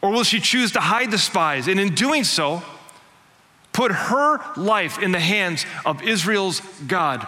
Or 0.02 0.12
will 0.12 0.24
she 0.24 0.40
choose 0.40 0.72
to 0.74 0.80
hide 0.80 1.12
the 1.12 1.18
spies 1.18 1.68
and 1.68 1.80
in 1.80 1.96
doing 1.96 2.24
so, 2.24 2.62
put 3.74 3.92
her 3.92 4.40
life 4.56 5.00
in 5.00 5.12
the 5.12 5.20
hands 5.20 5.66
of 5.86 6.04
Israel's 6.04 6.62
God? 6.88 7.26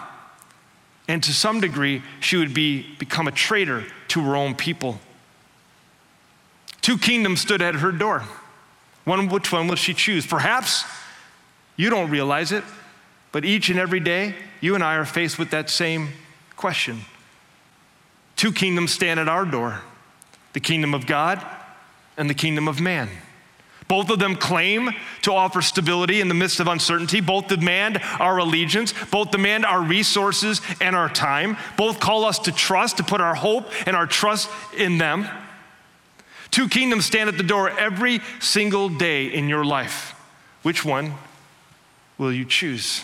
And 1.09 1.23
to 1.23 1.33
some 1.33 1.59
degree, 1.59 2.03
she 2.19 2.37
would 2.37 2.53
be, 2.53 2.85
become 2.99 3.27
a 3.27 3.31
traitor 3.31 3.83
to 4.09 4.21
her 4.21 4.35
own 4.35 4.53
people. 4.53 4.99
Two 6.81 6.99
kingdoms 6.99 7.41
stood 7.41 7.63
at 7.63 7.73
her 7.73 7.91
door. 7.91 8.23
One, 9.05 9.27
which 9.27 9.51
one 9.51 9.67
will 9.67 9.75
she 9.75 9.95
choose? 9.95 10.27
Perhaps 10.27 10.85
you 11.77 11.89
don't 11.89 12.11
realize 12.11 12.51
it, 12.51 12.63
but 13.31 13.43
each 13.43 13.69
and 13.69 13.79
every 13.79 13.99
day, 13.99 14.35
you 14.61 14.75
and 14.75 14.83
I 14.83 14.97
are 14.97 15.05
faced 15.05 15.39
with 15.39 15.49
that 15.49 15.71
same 15.71 16.09
question. 16.55 17.01
Two 18.35 18.51
kingdoms 18.51 18.91
stand 18.91 19.19
at 19.19 19.27
our 19.27 19.45
door 19.45 19.81
the 20.53 20.59
kingdom 20.59 20.93
of 20.93 21.07
God 21.07 21.43
and 22.17 22.29
the 22.29 22.35
kingdom 22.35 22.67
of 22.67 22.79
man. 22.79 23.09
Both 23.89 24.11
of 24.11 24.19
them 24.19 24.35
claim 24.35 24.91
to 25.23 25.33
offer 25.33 25.63
stability 25.63 26.21
in 26.21 26.27
the 26.27 26.35
midst 26.35 26.59
of 26.59 26.67
uncertainty. 26.67 27.21
Both 27.21 27.47
demand 27.47 27.99
our 28.19 28.37
allegiance. 28.37 28.93
Both 29.11 29.31
demand 29.31 29.65
our 29.65 29.81
resources 29.81 30.61
and 30.79 30.95
our 30.95 31.09
time. 31.09 31.57
Both 31.75 31.99
call 31.99 32.23
us 32.23 32.37
to 32.39 32.51
trust, 32.51 32.97
to 32.97 33.03
put 33.03 33.19
our 33.19 33.33
hope 33.33 33.65
and 33.87 33.95
our 33.95 34.05
trust 34.05 34.47
in 34.77 34.99
them. 34.99 35.27
Two 36.51 36.69
kingdoms 36.69 37.05
stand 37.05 37.29
at 37.29 37.37
the 37.37 37.43
door 37.43 37.71
every 37.71 38.21
single 38.39 38.89
day 38.89 39.25
in 39.25 39.49
your 39.49 39.65
life. 39.65 40.11
Which 40.61 40.85
one 40.85 41.15
will 42.19 42.31
you 42.31 42.45
choose? 42.45 43.03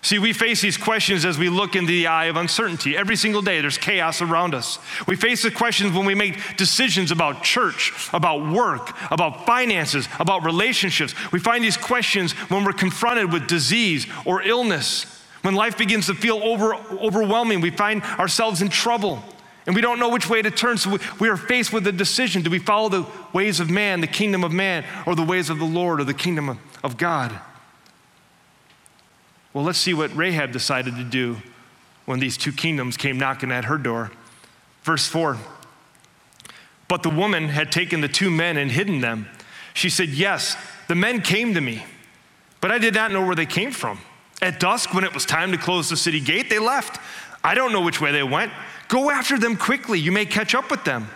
See, 0.00 0.18
we 0.18 0.32
face 0.32 0.60
these 0.60 0.76
questions 0.76 1.24
as 1.24 1.38
we 1.38 1.48
look 1.48 1.74
into 1.74 1.90
the 1.90 2.06
eye 2.06 2.26
of 2.26 2.36
uncertainty. 2.36 2.96
Every 2.96 3.16
single 3.16 3.42
day, 3.42 3.60
there's 3.60 3.78
chaos 3.78 4.22
around 4.22 4.54
us. 4.54 4.78
We 5.06 5.16
face 5.16 5.42
the 5.42 5.50
questions 5.50 5.92
when 5.92 6.06
we 6.06 6.14
make 6.14 6.56
decisions 6.56 7.10
about 7.10 7.42
church, 7.42 7.92
about 8.12 8.50
work, 8.52 8.96
about 9.10 9.44
finances, 9.44 10.08
about 10.20 10.44
relationships. 10.44 11.14
We 11.32 11.40
find 11.40 11.64
these 11.64 11.76
questions 11.76 12.32
when 12.32 12.64
we're 12.64 12.72
confronted 12.72 13.32
with 13.32 13.48
disease 13.48 14.06
or 14.24 14.42
illness. 14.42 15.04
When 15.42 15.54
life 15.54 15.76
begins 15.76 16.06
to 16.06 16.14
feel 16.14 16.40
over, 16.42 16.74
overwhelming, 16.74 17.60
we 17.60 17.70
find 17.70 18.02
ourselves 18.02 18.62
in 18.62 18.68
trouble 18.68 19.22
and 19.68 19.74
we 19.74 19.82
don't 19.82 19.98
know 19.98 20.08
which 20.08 20.30
way 20.30 20.40
to 20.40 20.50
turn. 20.50 20.78
So 20.78 20.92
we, 20.92 20.98
we 21.20 21.28
are 21.28 21.36
faced 21.36 21.74
with 21.74 21.86
a 21.86 21.92
decision. 21.92 22.40
Do 22.40 22.48
we 22.48 22.58
follow 22.58 22.88
the 22.88 23.06
ways 23.34 23.60
of 23.60 23.68
man, 23.68 24.00
the 24.00 24.06
kingdom 24.06 24.42
of 24.42 24.50
man, 24.50 24.84
or 25.06 25.14
the 25.14 25.22
ways 25.22 25.50
of 25.50 25.58
the 25.58 25.66
Lord 25.66 26.00
or 26.00 26.04
the 26.04 26.14
kingdom 26.14 26.48
of, 26.48 26.58
of 26.82 26.96
God? 26.96 27.38
Well, 29.58 29.66
let's 29.66 29.80
see 29.80 29.92
what 29.92 30.16
Rahab 30.16 30.52
decided 30.52 30.94
to 30.98 31.02
do 31.02 31.38
when 32.04 32.20
these 32.20 32.36
two 32.36 32.52
kingdoms 32.52 32.96
came 32.96 33.18
knocking 33.18 33.50
at 33.50 33.64
her 33.64 33.76
door. 33.76 34.12
Verse 34.84 35.08
4 35.08 35.36
But 36.86 37.02
the 37.02 37.10
woman 37.10 37.48
had 37.48 37.72
taken 37.72 38.00
the 38.00 38.06
two 38.06 38.30
men 38.30 38.56
and 38.56 38.70
hidden 38.70 39.00
them. 39.00 39.26
She 39.74 39.90
said, 39.90 40.10
Yes, 40.10 40.56
the 40.86 40.94
men 40.94 41.22
came 41.22 41.54
to 41.54 41.60
me, 41.60 41.84
but 42.60 42.70
I 42.70 42.78
did 42.78 42.94
not 42.94 43.10
know 43.10 43.26
where 43.26 43.34
they 43.34 43.46
came 43.46 43.72
from. 43.72 43.98
At 44.40 44.60
dusk, 44.60 44.94
when 44.94 45.02
it 45.02 45.12
was 45.12 45.26
time 45.26 45.50
to 45.50 45.58
close 45.58 45.90
the 45.90 45.96
city 45.96 46.20
gate, 46.20 46.48
they 46.48 46.60
left. 46.60 47.00
I 47.42 47.56
don't 47.56 47.72
know 47.72 47.80
which 47.80 48.00
way 48.00 48.12
they 48.12 48.22
went. 48.22 48.52
Go 48.86 49.10
after 49.10 49.40
them 49.40 49.56
quickly. 49.56 49.98
You 49.98 50.12
may 50.12 50.24
catch 50.24 50.54
up 50.54 50.70
with 50.70 50.84
them. 50.84 51.10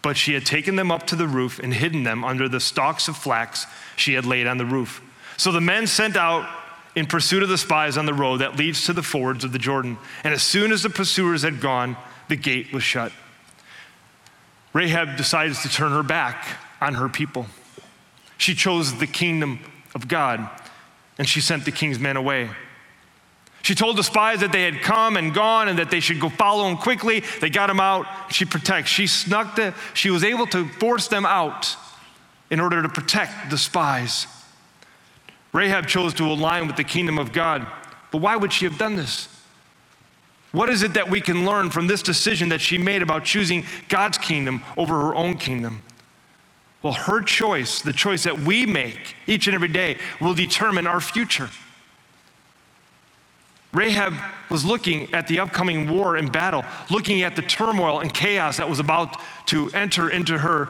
But 0.00 0.16
she 0.16 0.32
had 0.32 0.46
taken 0.46 0.76
them 0.76 0.90
up 0.90 1.06
to 1.08 1.14
the 1.14 1.28
roof 1.28 1.58
and 1.58 1.74
hidden 1.74 2.04
them 2.04 2.24
under 2.24 2.48
the 2.48 2.58
stalks 2.58 3.06
of 3.06 3.18
flax 3.18 3.66
she 3.96 4.14
had 4.14 4.24
laid 4.24 4.46
on 4.46 4.56
the 4.56 4.64
roof. 4.64 5.02
So 5.36 5.52
the 5.52 5.60
men 5.60 5.86
sent 5.86 6.16
out 6.16 6.48
in 6.94 7.06
pursuit 7.06 7.42
of 7.42 7.48
the 7.48 7.58
spies 7.58 7.96
on 7.96 8.06
the 8.06 8.14
road 8.14 8.38
that 8.38 8.56
leads 8.56 8.86
to 8.86 8.92
the 8.92 9.02
fords 9.02 9.44
of 9.44 9.52
the 9.52 9.58
Jordan. 9.58 9.98
And 10.22 10.32
as 10.32 10.42
soon 10.42 10.72
as 10.72 10.82
the 10.82 10.90
pursuers 10.90 11.42
had 11.42 11.60
gone, 11.60 11.96
the 12.28 12.36
gate 12.36 12.72
was 12.72 12.82
shut. 12.82 13.12
Rahab 14.72 15.16
decides 15.16 15.62
to 15.62 15.68
turn 15.68 15.92
her 15.92 16.02
back 16.02 16.58
on 16.80 16.94
her 16.94 17.08
people. 17.08 17.46
She 18.38 18.54
chose 18.54 18.98
the 18.98 19.06
kingdom 19.06 19.60
of 19.94 20.08
God, 20.08 20.48
and 21.18 21.28
she 21.28 21.40
sent 21.40 21.64
the 21.64 21.72
king's 21.72 21.98
men 21.98 22.16
away. 22.16 22.50
She 23.62 23.74
told 23.74 23.96
the 23.96 24.04
spies 24.04 24.40
that 24.40 24.52
they 24.52 24.62
had 24.62 24.82
come 24.82 25.16
and 25.16 25.32
gone 25.32 25.68
and 25.68 25.78
that 25.78 25.90
they 25.90 26.00
should 26.00 26.20
go 26.20 26.28
follow 26.28 26.68
him 26.68 26.76
quickly. 26.76 27.22
They 27.40 27.48
got 27.48 27.70
him 27.70 27.80
out. 27.80 28.06
She 28.30 28.44
protects. 28.44 28.90
She 28.90 29.06
snuck 29.06 29.56
the, 29.56 29.72
she 29.94 30.10
was 30.10 30.22
able 30.22 30.46
to 30.48 30.68
force 30.68 31.08
them 31.08 31.24
out 31.24 31.74
in 32.50 32.60
order 32.60 32.82
to 32.82 32.90
protect 32.90 33.48
the 33.48 33.56
spies. 33.56 34.26
Rahab 35.54 35.86
chose 35.86 36.12
to 36.14 36.24
align 36.24 36.66
with 36.66 36.76
the 36.76 36.84
kingdom 36.84 37.16
of 37.16 37.32
God. 37.32 37.66
But 38.10 38.18
why 38.18 38.36
would 38.36 38.52
she 38.52 38.66
have 38.66 38.76
done 38.76 38.96
this? 38.96 39.28
What 40.50 40.68
is 40.68 40.82
it 40.82 40.94
that 40.94 41.08
we 41.08 41.20
can 41.20 41.46
learn 41.46 41.70
from 41.70 41.86
this 41.86 42.02
decision 42.02 42.48
that 42.50 42.60
she 42.60 42.76
made 42.76 43.02
about 43.02 43.24
choosing 43.24 43.64
God's 43.88 44.18
kingdom 44.18 44.62
over 44.76 45.00
her 45.00 45.14
own 45.14 45.36
kingdom? 45.36 45.82
Well, 46.82 46.92
her 46.92 47.22
choice, 47.22 47.80
the 47.80 47.92
choice 47.92 48.24
that 48.24 48.40
we 48.40 48.66
make 48.66 49.16
each 49.26 49.46
and 49.46 49.54
every 49.54 49.68
day, 49.68 49.96
will 50.20 50.34
determine 50.34 50.86
our 50.86 51.00
future. 51.00 51.48
Rahab 53.72 54.14
was 54.50 54.64
looking 54.64 55.12
at 55.14 55.26
the 55.28 55.38
upcoming 55.40 55.88
war 55.88 56.16
and 56.16 56.30
battle, 56.30 56.64
looking 56.90 57.22
at 57.22 57.36
the 57.36 57.42
turmoil 57.42 58.00
and 58.00 58.12
chaos 58.12 58.56
that 58.56 58.68
was 58.68 58.80
about 58.80 59.20
to 59.46 59.70
enter 59.70 60.10
into 60.10 60.38
her 60.38 60.68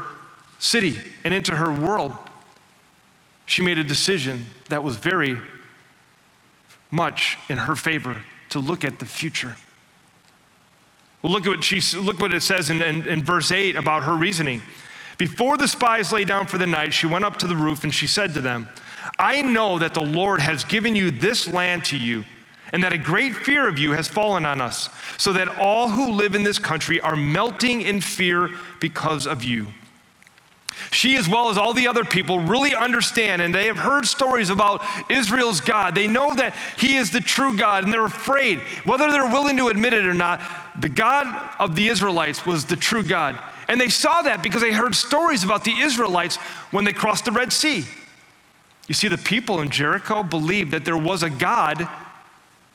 city 0.59 0.99
and 1.25 1.35
into 1.35 1.57
her 1.57 1.73
world 1.73 2.17
she 3.47 3.63
made 3.63 3.79
a 3.79 3.85
decision 3.85 4.47
that 4.69 4.83
was 4.83 4.97
very 4.97 5.39
much 6.91 7.37
in 7.49 7.59
her 7.59 7.77
favor 7.77 8.23
to 8.51 8.59
look 8.59 8.85
at 8.85 8.99
the 8.99 9.07
future. 9.07 9.57
Well, 11.23 11.33
look 11.33 11.47
at 11.47 11.49
what, 11.49 11.65
she, 11.65 11.81
look 11.99 12.21
what 12.21 12.35
it 12.35 12.43
says 12.43 12.71
in, 12.71 12.83
in, 12.83 13.07
in 13.07 13.25
verse 13.25 13.51
8 13.51 13.77
about 13.77 14.05
her 14.05 14.15
reasoning. 14.15 14.63
Before 15.17 15.57
the 15.57 15.69
spies 15.69 16.13
lay 16.13 16.25
down 16.25 16.47
for 16.47 16.59
the 16.59 16.67
night, 16.67 16.93
she 16.93 17.07
went 17.07 17.25
up 17.25 17.39
to 17.39 17.47
the 17.47 17.57
roof 17.57 17.85
and 17.85 17.95
she 17.95 18.07
said 18.07 18.35
to 18.35 18.41
them, 18.41 18.69
I 19.19 19.43
know 19.43 19.79
that 19.79 19.95
the 19.95 20.03
Lord 20.03 20.41
has 20.41 20.65
given 20.65 20.95
you 20.97 21.11
this 21.11 21.47
land 21.47 21.85
to 21.87 21.99
you, 21.99 22.25
and 22.73 22.83
that 22.83 22.93
a 22.93 22.99
great 22.99 23.35
fear 23.35 23.69
of 23.69 23.79
you 23.79 23.93
has 23.93 24.09
fallen 24.09 24.45
on 24.45 24.61
us, 24.61 24.89
so 25.19 25.33
that 25.35 25.59
all 25.59 25.89
who 25.89 26.13
live 26.13 26.35
in 26.35 26.43
this 26.43 26.59
country 26.59 27.01
are 27.01 27.17
melting 27.17 27.83
in 27.83 28.01
fear 28.01 28.51
because 28.81 29.27
of 29.27 29.45
you. 29.45 29.69
She, 30.90 31.16
as 31.16 31.28
well 31.28 31.50
as 31.50 31.59
all 31.59 31.73
the 31.73 31.88
other 31.88 32.04
people, 32.04 32.38
really 32.40 32.75
understand 32.75 33.43
and 33.43 33.54
they 33.54 33.66
have 33.66 33.76
heard 33.76 34.07
stories 34.07 34.50
about 34.50 34.83
Israel's 35.11 35.61
God. 35.61 35.95
They 35.95 36.07
know 36.07 36.35
that 36.35 36.54
He 36.78 36.97
is 36.97 37.11
the 37.11 37.21
true 37.21 37.57
God 37.57 37.85
and 37.85 37.93
they're 37.93 38.04
afraid, 38.04 38.61
whether 38.85 39.11
they're 39.11 39.31
willing 39.31 39.57
to 39.59 39.69
admit 39.69 39.93
it 39.93 40.07
or 40.07 40.14
not, 40.14 40.40
the 40.81 40.88
God 40.88 41.26
of 41.59 41.76
the 41.76 41.88
Israelites 41.88 42.45
was 42.45 42.64
the 42.64 42.76
true 42.76 43.02
God. 43.02 43.38
And 43.69 43.81
they 43.81 43.88
saw 43.88 44.23
that 44.23 44.43
because 44.43 44.62
they 44.62 44.73
heard 44.73 44.95
stories 44.95 45.45
about 45.45 45.64
the 45.64 45.78
Israelites 45.78 46.37
when 46.71 46.85
they 46.85 46.93
crossed 46.93 47.25
the 47.25 47.33
Red 47.33 47.52
Sea. 47.52 47.85
You 48.87 48.95
see, 48.95 49.09
the 49.09 49.19
people 49.19 49.61
in 49.61 49.71
Jericho 49.71 50.23
believed 50.23 50.73
that 50.73 50.85
there 50.85 50.99
was 50.99 51.23
a 51.23 51.31
God 51.31 51.88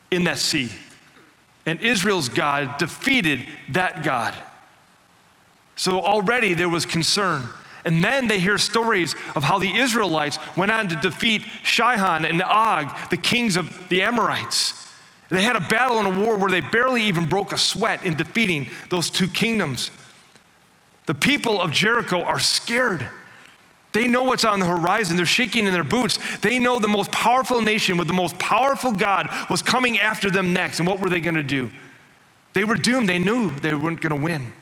in 0.10 0.24
that 0.24 0.39
sea. 0.39 0.70
And 1.65 1.79
Israel's 1.82 2.29
God 2.29 2.77
defeated 2.79 3.46
that 3.70 4.03
God. 4.03 4.34
So 5.75 6.01
already 6.01 6.56
there 6.56 6.70
was 6.70 6.86
concern. 6.86 7.44
And 7.89 8.03
then 8.03 8.27
they 8.27 8.39
hear 8.39 8.60
stories 8.60 9.15
of 9.36 9.43
how 9.43 9.58
the 9.58 9.75
Israelites 9.75 10.38
went 10.55 10.72
on 10.72 10.89
to 10.89 10.96
defeat 10.98 11.41
Sihon 11.63 12.24
and 12.24 12.39
Og, 12.43 12.96
the 13.10 13.17
kings 13.17 13.58
of 13.58 13.89
the 13.89 14.03
Amorites. 14.03 14.75
They 15.29 15.41
had 15.41 15.55
a 15.55 15.60
battle 15.60 15.98
and 15.98 16.08
a 16.08 16.24
war 16.24 16.38
where 16.38 16.51
they 16.51 16.62
barely 16.62 17.01
even 17.05 17.25
broke 17.25 17.51
a 17.51 17.58
sweat 17.58 18.05
in 18.05 18.13
defeating 18.13 18.67
those 18.91 19.10
two 19.10 19.27
kingdoms. 19.27 19.89
The 21.08 21.15
people 21.15 21.60
of 21.60 21.72
Jericho 21.72 22.22
are 22.22 22.38
scared. 22.38 23.10
They 23.91 24.08
know 24.08 24.22
what's 24.22 24.46
on 24.46 24.60
the 24.60 24.67
horizon. 24.67 25.17
They're 25.17 25.25
shaking 25.25 25.65
in 25.65 25.74
their 25.74 25.84
boots. 25.84 26.19
They 26.41 26.60
know 26.60 26.77
the 26.77 26.88
most 26.88 27.12
powerful 27.12 27.60
nation 27.60 27.98
with 27.98 28.08
the 28.08 28.13
most 28.13 28.38
powerful 28.38 28.91
God 28.91 29.31
was 29.50 29.63
coming 29.63 29.98
after 29.98 30.29
them 30.29 30.53
next. 30.53 30.77
And 30.77 30.88
what 30.88 31.00
were 31.00 31.10
they 31.10 31.22
going 31.22 31.34
to 31.38 31.41
do? 31.41 31.72
They 32.53 32.65
were 32.65 32.75
doomed. 32.75 33.10
They 33.10 33.17
knew 33.17 33.50
they 33.50 33.74
weren't 33.74 34.00
going 34.00 34.15
to 34.15 34.24
win. 34.24 34.53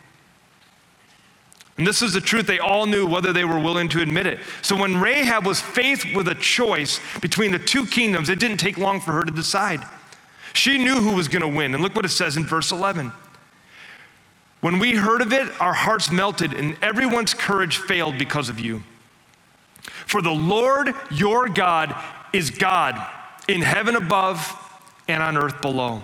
And 1.77 1.85
this 1.85 2.01
is 2.01 2.13
the 2.13 2.21
truth 2.21 2.47
they 2.47 2.59
all 2.59 2.87
knew, 2.87 3.05
whether 3.05 3.31
they 3.31 3.45
were 3.45 3.59
willing 3.59 3.87
to 3.89 4.01
admit 4.01 4.25
it. 4.25 4.39
So 4.63 4.75
when 4.75 4.99
Rahab 4.99 5.45
was 5.45 5.61
faced 5.61 6.07
with 6.15 6.27
a 6.27 6.35
choice 6.35 6.99
between 7.21 7.51
the 7.51 7.59
two 7.59 7.85
kingdoms, 7.85 8.29
it 8.29 8.39
didn't 8.39 8.57
take 8.57 8.77
long 8.77 8.99
for 8.99 9.11
her 9.11 9.23
to 9.23 9.31
decide. 9.31 9.81
She 10.53 10.79
knew 10.79 10.95
who 10.95 11.15
was 11.15 11.27
going 11.27 11.43
to 11.43 11.47
win. 11.47 11.75
And 11.75 11.83
look 11.83 11.95
what 11.95 12.05
it 12.05 12.09
says 12.09 12.35
in 12.35 12.45
verse 12.45 12.71
11. 12.71 13.11
When 14.61 14.79
we 14.79 14.95
heard 14.95 15.21
of 15.21 15.31
it, 15.31 15.49
our 15.61 15.73
hearts 15.73 16.11
melted, 16.11 16.53
and 16.53 16.75
everyone's 16.81 17.35
courage 17.35 17.77
failed 17.77 18.17
because 18.17 18.49
of 18.49 18.59
you. 18.59 18.81
For 20.07 20.21
the 20.21 20.31
Lord 20.31 20.95
your 21.11 21.47
God 21.47 21.95
is 22.33 22.49
God 22.49 22.99
in 23.47 23.61
heaven 23.61 23.95
above 23.95 24.51
and 25.07 25.21
on 25.21 25.37
earth 25.37 25.61
below. 25.61 26.01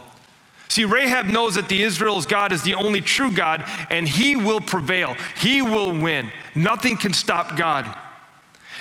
See, 0.73 0.85
Rahab 0.85 1.27
knows 1.27 1.53
that 1.53 1.69
the 1.69 1.83
Israel's 1.83 2.25
God 2.25 2.51
is 2.51 2.63
the 2.63 2.73
only 2.73 2.99
true 2.99 3.31
God, 3.31 3.63
and 3.91 4.09
he 4.09 4.35
will 4.35 4.59
prevail. 4.59 5.15
He 5.37 5.61
will 5.61 5.91
win. 5.91 6.31
Nothing 6.55 6.97
can 6.97 7.13
stop 7.13 7.55
God. 7.55 7.95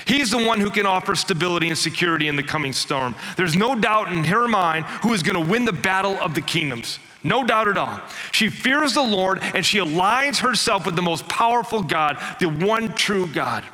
He's 0.06 0.30
the 0.30 0.42
one 0.42 0.58
who 0.58 0.70
can 0.70 0.86
offer 0.86 1.14
stability 1.14 1.68
and 1.68 1.76
security 1.76 2.28
in 2.28 2.36
the 2.36 2.42
coming 2.42 2.72
storm. 2.72 3.14
There's 3.36 3.56
no 3.56 3.78
doubt 3.78 4.10
in 4.10 4.24
her 4.24 4.48
mind 4.48 4.86
who 5.02 5.12
is 5.12 5.22
going 5.22 5.34
to 5.44 5.50
win 5.50 5.66
the 5.66 5.72
battle 5.74 6.14
of 6.14 6.34
the 6.34 6.40
kingdoms. 6.40 6.98
No 7.24 7.44
doubt 7.44 7.68
at 7.68 7.76
all. 7.76 8.00
She 8.32 8.48
fears 8.48 8.94
the 8.94 9.02
Lord 9.02 9.40
and 9.42 9.64
she 9.64 9.76
aligns 9.76 10.38
herself 10.38 10.86
with 10.86 10.96
the 10.96 11.02
most 11.02 11.28
powerful 11.28 11.82
God, 11.82 12.16
the 12.40 12.48
one 12.48 12.94
true 12.94 13.26
God. 13.26 13.64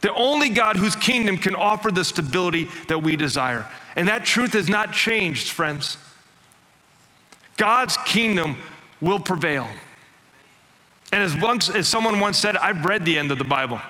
The 0.00 0.12
only 0.14 0.48
God 0.48 0.74
whose 0.74 0.96
kingdom 0.96 1.38
can 1.38 1.54
offer 1.54 1.92
the 1.92 2.04
stability 2.04 2.68
that 2.88 3.04
we 3.04 3.14
desire. 3.14 3.70
And 3.94 4.08
that 4.08 4.24
truth 4.24 4.54
has 4.54 4.68
not 4.68 4.92
changed, 4.92 5.50
friends. 5.50 5.96
God's 7.56 7.96
kingdom 7.98 8.56
will 9.00 9.20
prevail. 9.20 9.68
And 11.12 11.22
as, 11.22 11.36
once, 11.36 11.68
as 11.68 11.86
someone 11.86 12.18
once 12.18 12.38
said, 12.38 12.56
I've 12.56 12.84
read 12.84 13.04
the 13.04 13.18
end 13.18 13.30
of 13.30 13.38
the 13.38 13.44
Bible. 13.44 13.80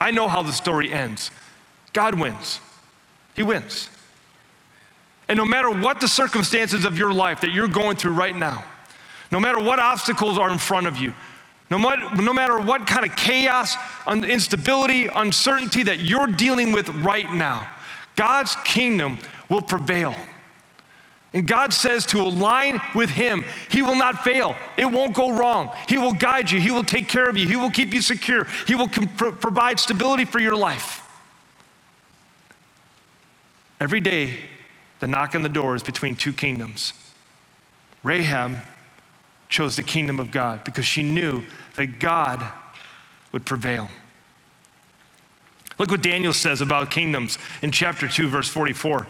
I 0.00 0.10
know 0.10 0.26
how 0.26 0.42
the 0.42 0.52
story 0.52 0.92
ends. 0.92 1.30
God 1.92 2.18
wins, 2.18 2.60
He 3.34 3.42
wins. 3.42 3.88
And 5.28 5.38
no 5.38 5.44
matter 5.44 5.70
what 5.70 6.00
the 6.00 6.08
circumstances 6.08 6.84
of 6.84 6.98
your 6.98 7.12
life 7.12 7.40
that 7.42 7.52
you're 7.52 7.68
going 7.68 7.96
through 7.96 8.12
right 8.12 8.34
now, 8.34 8.64
no 9.30 9.40
matter 9.40 9.62
what 9.62 9.78
obstacles 9.78 10.36
are 10.38 10.50
in 10.50 10.58
front 10.58 10.86
of 10.86 10.98
you, 10.98 11.14
no, 11.70 11.78
no 11.78 12.34
matter 12.34 12.60
what 12.60 12.86
kind 12.86 13.06
of 13.06 13.16
chaos, 13.16 13.76
instability, 14.06 15.06
uncertainty 15.06 15.84
that 15.84 16.00
you're 16.00 16.26
dealing 16.26 16.72
with 16.72 16.88
right 16.88 17.32
now, 17.32 17.66
God's 18.14 18.54
kingdom 18.64 19.18
will 19.48 19.62
prevail. 19.62 20.14
And 21.34 21.48
God 21.48 21.72
says 21.72 22.04
to 22.06 22.20
align 22.20 22.80
with 22.94 23.08
Him. 23.10 23.44
He 23.70 23.80
will 23.80 23.94
not 23.94 24.22
fail. 24.22 24.54
It 24.76 24.84
won't 24.84 25.14
go 25.14 25.32
wrong. 25.32 25.70
He 25.88 25.96
will 25.96 26.12
guide 26.12 26.50
you. 26.50 26.60
He 26.60 26.70
will 26.70 26.84
take 26.84 27.08
care 27.08 27.28
of 27.28 27.38
you. 27.38 27.48
He 27.48 27.56
will 27.56 27.70
keep 27.70 27.94
you 27.94 28.02
secure. 28.02 28.46
He 28.66 28.74
will 28.74 28.88
provide 28.88 29.80
stability 29.80 30.26
for 30.26 30.38
your 30.38 30.56
life. 30.56 30.98
Every 33.80 34.00
day, 34.00 34.38
the 35.00 35.06
knock 35.06 35.34
on 35.34 35.42
the 35.42 35.48
door 35.48 35.74
is 35.74 35.82
between 35.82 36.16
two 36.16 36.32
kingdoms. 36.32 36.92
Rahab 38.02 38.58
chose 39.48 39.76
the 39.76 39.82
kingdom 39.82 40.20
of 40.20 40.30
God 40.30 40.64
because 40.64 40.84
she 40.84 41.02
knew 41.02 41.42
that 41.76 41.98
God 41.98 42.46
would 43.32 43.44
prevail. 43.46 43.88
Look 45.78 45.90
what 45.90 46.02
Daniel 46.02 46.32
says 46.32 46.60
about 46.60 46.90
kingdoms 46.90 47.38
in 47.62 47.72
chapter 47.72 48.06
2, 48.06 48.28
verse 48.28 48.48
44. 48.48 49.06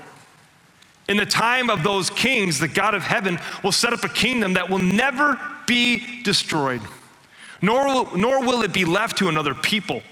In 1.08 1.16
the 1.16 1.26
time 1.26 1.68
of 1.68 1.82
those 1.82 2.10
kings, 2.10 2.58
the 2.58 2.68
God 2.68 2.94
of 2.94 3.02
heaven 3.02 3.38
will 3.64 3.72
set 3.72 3.92
up 3.92 4.04
a 4.04 4.08
kingdom 4.08 4.54
that 4.54 4.70
will 4.70 4.78
never 4.78 5.38
be 5.66 6.22
destroyed, 6.22 6.80
nor 7.60 7.86
will, 7.86 8.16
nor 8.16 8.40
will 8.40 8.62
it 8.62 8.72
be 8.72 8.84
left 8.84 9.18
to 9.18 9.28
another 9.28 9.54
people. 9.54 10.02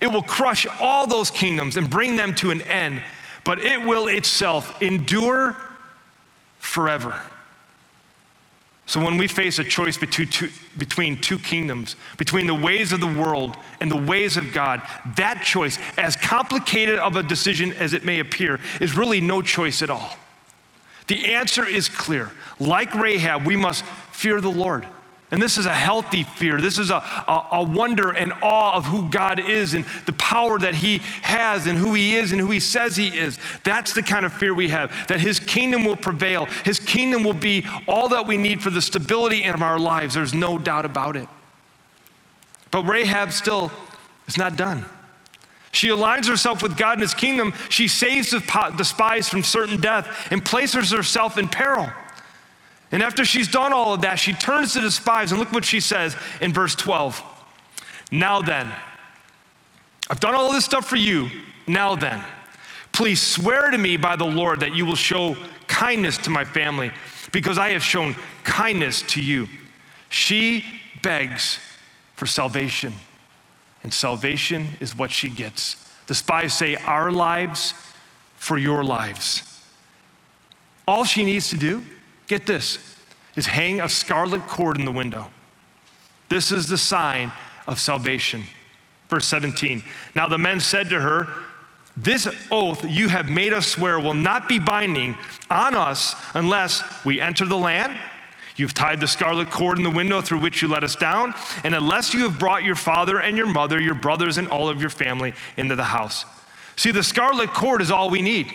It 0.00 0.08
will 0.08 0.22
crush 0.22 0.66
all 0.80 1.06
those 1.06 1.30
kingdoms 1.30 1.76
and 1.76 1.88
bring 1.88 2.16
them 2.16 2.34
to 2.36 2.50
an 2.50 2.62
end, 2.62 3.02
but 3.44 3.60
it 3.60 3.80
will 3.82 4.08
itself 4.08 4.80
endure 4.82 5.56
forever. 6.58 7.20
So 8.86 9.00
when 9.00 9.18
we 9.18 9.28
face 9.28 9.60
a 9.60 9.64
choice 9.64 9.96
between 9.96 10.28
two, 10.28 10.50
between 10.76 11.20
two 11.20 11.38
kingdoms, 11.38 11.94
between 12.18 12.48
the 12.48 12.54
ways 12.54 12.90
of 12.90 12.98
the 12.98 13.06
world 13.06 13.56
and 13.80 13.88
the 13.88 13.96
ways 13.96 14.36
of 14.36 14.52
God, 14.52 14.82
that 15.14 15.44
choice, 15.44 15.78
as 15.96 16.16
complicated 16.16 16.98
of 16.98 17.14
a 17.14 17.22
decision 17.22 17.72
as 17.74 17.92
it 17.92 18.04
may 18.04 18.18
appear, 18.18 18.58
is 18.80 18.96
really 18.96 19.20
no 19.20 19.42
choice 19.42 19.80
at 19.82 19.90
all. 19.90 20.16
The 21.10 21.34
answer 21.34 21.66
is 21.66 21.88
clear. 21.88 22.30
Like 22.60 22.94
Rahab, 22.94 23.44
we 23.44 23.56
must 23.56 23.84
fear 24.12 24.40
the 24.40 24.48
Lord. 24.48 24.86
And 25.32 25.42
this 25.42 25.58
is 25.58 25.66
a 25.66 25.74
healthy 25.74 26.22
fear. 26.22 26.60
This 26.60 26.78
is 26.78 26.90
a, 26.90 26.98
a, 27.26 27.48
a, 27.50 27.64
wonder 27.64 28.10
and 28.12 28.32
awe 28.40 28.76
of 28.76 28.84
who 28.84 29.10
God 29.10 29.40
is 29.40 29.74
and 29.74 29.84
the 30.06 30.12
power 30.12 30.56
that 30.60 30.76
He 30.76 30.98
has 31.22 31.66
and 31.66 31.76
who 31.76 31.94
He 31.94 32.14
is 32.14 32.30
and 32.30 32.40
who 32.40 32.52
He 32.52 32.60
says 32.60 32.94
He 32.94 33.08
is. 33.08 33.40
That's 33.64 33.92
the 33.92 34.04
kind 34.04 34.24
of 34.24 34.32
fear 34.32 34.54
we 34.54 34.68
have 34.68 34.92
that 35.08 35.18
His 35.18 35.40
kingdom 35.40 35.84
will 35.84 35.96
prevail. 35.96 36.44
His 36.64 36.78
kingdom 36.78 37.24
will 37.24 37.32
be 37.32 37.66
all 37.88 38.08
that 38.10 38.28
we 38.28 38.36
need 38.36 38.62
for 38.62 38.70
the 38.70 38.80
stability 38.80 39.42
in 39.42 39.60
our 39.64 39.80
lives. 39.80 40.14
There's 40.14 40.32
no 40.32 40.58
doubt 40.58 40.84
about 40.84 41.16
it. 41.16 41.28
But 42.70 42.84
Rahab 42.84 43.32
still 43.32 43.72
is 44.28 44.38
not 44.38 44.54
done. 44.54 44.84
She 45.72 45.88
aligns 45.88 46.26
herself 46.26 46.62
with 46.62 46.76
God 46.76 46.94
and 46.94 47.02
his 47.02 47.14
kingdom. 47.14 47.54
She 47.68 47.86
saves 47.86 48.30
the 48.30 48.84
spies 48.84 49.28
from 49.28 49.42
certain 49.42 49.80
death 49.80 50.28
and 50.32 50.44
places 50.44 50.90
herself 50.90 51.38
in 51.38 51.48
peril. 51.48 51.88
And 52.92 53.02
after 53.02 53.24
she's 53.24 53.46
done 53.46 53.72
all 53.72 53.94
of 53.94 54.00
that, 54.00 54.18
she 54.18 54.32
turns 54.32 54.72
to 54.72 54.80
the 54.80 54.90
spies 54.90 55.30
and 55.30 55.38
look 55.38 55.52
what 55.52 55.64
she 55.64 55.78
says 55.78 56.16
in 56.40 56.52
verse 56.52 56.74
12. 56.74 57.22
Now 58.10 58.42
then, 58.42 58.68
I've 60.10 60.18
done 60.18 60.34
all 60.34 60.52
this 60.52 60.64
stuff 60.64 60.88
for 60.88 60.96
you. 60.96 61.30
Now 61.68 61.94
then, 61.94 62.24
please 62.90 63.22
swear 63.22 63.70
to 63.70 63.78
me 63.78 63.96
by 63.96 64.16
the 64.16 64.24
Lord 64.24 64.58
that 64.60 64.74
you 64.74 64.84
will 64.84 64.96
show 64.96 65.36
kindness 65.68 66.18
to 66.18 66.30
my 66.30 66.44
family 66.44 66.90
because 67.30 67.58
I 67.58 67.70
have 67.70 67.84
shown 67.84 68.16
kindness 68.42 69.02
to 69.02 69.22
you. 69.22 69.48
She 70.08 70.64
begs 71.00 71.60
for 72.16 72.26
salvation 72.26 72.92
and 73.82 73.92
salvation 73.92 74.68
is 74.80 74.96
what 74.96 75.10
she 75.10 75.28
gets. 75.28 75.76
The 76.06 76.14
spies 76.14 76.54
say, 76.54 76.76
Our 76.76 77.10
lives 77.10 77.74
for 78.36 78.58
your 78.58 78.84
lives. 78.84 79.62
All 80.86 81.04
she 81.04 81.24
needs 81.24 81.50
to 81.50 81.56
do, 81.56 81.82
get 82.26 82.46
this, 82.46 82.78
is 83.36 83.46
hang 83.46 83.80
a 83.80 83.88
scarlet 83.88 84.46
cord 84.46 84.78
in 84.78 84.84
the 84.84 84.92
window. 84.92 85.30
This 86.28 86.52
is 86.52 86.68
the 86.68 86.78
sign 86.78 87.32
of 87.66 87.78
salvation. 87.78 88.44
Verse 89.08 89.26
17. 89.26 89.82
Now 90.14 90.28
the 90.28 90.38
men 90.38 90.60
said 90.60 90.88
to 90.90 91.00
her, 91.00 91.28
This 91.96 92.28
oath 92.50 92.84
you 92.84 93.08
have 93.08 93.28
made 93.28 93.52
us 93.52 93.66
swear 93.66 93.98
will 94.00 94.14
not 94.14 94.48
be 94.48 94.58
binding 94.58 95.16
on 95.50 95.74
us 95.74 96.14
unless 96.34 96.82
we 97.04 97.20
enter 97.20 97.44
the 97.44 97.56
land 97.56 97.96
You've 98.60 98.74
tied 98.74 99.00
the 99.00 99.08
scarlet 99.08 99.50
cord 99.50 99.78
in 99.78 99.84
the 99.84 99.90
window 99.90 100.20
through 100.20 100.40
which 100.40 100.60
you 100.60 100.68
let 100.68 100.84
us 100.84 100.94
down, 100.94 101.32
and 101.64 101.74
unless 101.74 102.12
you 102.12 102.24
have 102.24 102.38
brought 102.38 102.62
your 102.62 102.74
father 102.74 103.18
and 103.18 103.34
your 103.34 103.46
mother, 103.46 103.80
your 103.80 103.94
brothers, 103.94 104.36
and 104.36 104.48
all 104.48 104.68
of 104.68 104.82
your 104.82 104.90
family 104.90 105.32
into 105.56 105.76
the 105.76 105.84
house. 105.84 106.26
See, 106.76 106.90
the 106.90 107.02
scarlet 107.02 107.54
cord 107.54 107.80
is 107.80 107.90
all 107.90 108.10
we 108.10 108.20
need. 108.20 108.52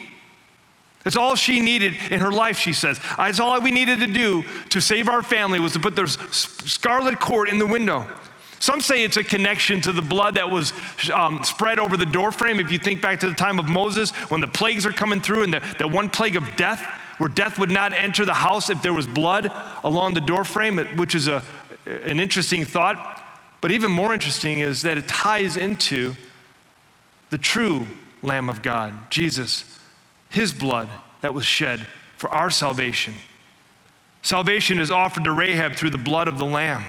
It's 1.06 1.16
all 1.16 1.36
she 1.36 1.60
needed 1.60 1.96
in 2.12 2.20
her 2.20 2.32
life, 2.32 2.60
she 2.60 2.72
says. 2.72 3.00
It's 3.18 3.40
all 3.40 3.60
we 3.62 3.72
needed 3.72 3.98
to 4.00 4.08
do 4.08 4.44
to 4.70 4.80
save 4.80 5.10
our 5.10 5.24
family 5.24 5.60
was 5.60 5.74
to 5.74 5.80
put 5.80 5.96
the 5.96 6.06
scarlet 6.06 7.20
cord 7.20 7.50
in 7.50 7.58
the 7.58 7.66
window. 7.66 8.08
Some 8.66 8.82
say 8.82 9.04
it's 9.04 9.18
a 9.18 9.24
connection 9.24 9.80
to 9.82 9.92
the 9.92 10.02
blood 10.02 10.38
that 10.38 10.50
was 10.50 10.74
um, 11.14 11.44
spread 11.44 11.78
over 11.78 11.98
the 11.98 12.06
doorframe. 12.08 12.60
If 12.60 12.72
you 12.72 12.80
think 12.80 13.00
back 13.00 13.20
to 13.20 13.30
the 13.30 13.36
time 13.36 13.60
of 13.60 13.70
Moses, 13.70 14.10
when 14.32 14.42
the 14.42 14.48
plagues 14.48 14.88
are 14.88 14.92
coming 14.92 15.22
through 15.22 15.44
and 15.44 15.54
the, 15.54 15.76
the 15.78 15.88
one 15.88 16.10
plague 16.10 16.36
of 16.36 16.44
death, 16.56 16.82
where 17.20 17.30
death 17.30 17.60
would 17.60 17.70
not 17.70 17.94
enter 17.94 18.26
the 18.26 18.34
house 18.34 18.72
if 18.72 18.82
there 18.82 18.92
was 18.92 19.06
blood 19.06 19.52
along 19.84 20.16
the 20.16 20.20
doorframe, 20.20 20.80
which 20.98 21.14
is 21.14 21.28
a, 21.28 21.44
an 21.86 22.20
interesting 22.20 22.66
thought. 22.66 23.24
But 23.62 23.72
even 23.72 23.92
more 23.92 24.16
interesting 24.16 24.62
is 24.62 24.82
that 24.82 24.98
it 24.98 25.08
ties 25.08 25.58
into 25.58 26.16
the 27.30 27.38
true 27.38 27.86
Lamb 28.24 28.50
of 28.50 28.64
God, 28.64 29.12
Jesus, 29.12 29.80
his 30.32 30.52
blood 30.52 30.90
that 31.22 31.36
was 31.36 31.46
shed 31.46 31.86
for 32.18 32.32
our 32.32 32.50
salvation. 32.50 33.14
Salvation 34.24 34.80
is 34.80 34.90
offered 34.90 35.26
to 35.26 35.32
Rahab 35.32 35.76
through 35.76 35.92
the 35.92 36.00
blood 36.00 36.28
of 36.28 36.40
the 36.40 36.46
Lamb. 36.46 36.84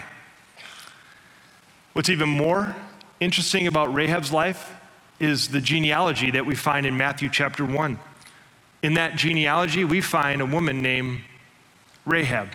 What's 1.97 2.11
even 2.11 2.29
more 2.29 2.77
interesting 3.21 3.67
about 3.67 3.95
Rahab's 3.95 4.31
life 4.31 4.71
is 5.19 5.49
the 5.49 5.63
genealogy 5.63 6.31
that 6.33 6.45
we 6.45 6.55
find 6.55 6.85
in 6.85 6.95
Matthew 6.95 7.31
chapter 7.31 7.65
1. 7.65 7.99
In 8.83 8.93
that 8.95 9.17
genealogy, 9.17 9.83
we 9.83 10.03
find 10.03 10.43
a 10.43 10.45
woman 10.45 10.83
named 10.83 11.21
Rahab. 12.05 12.51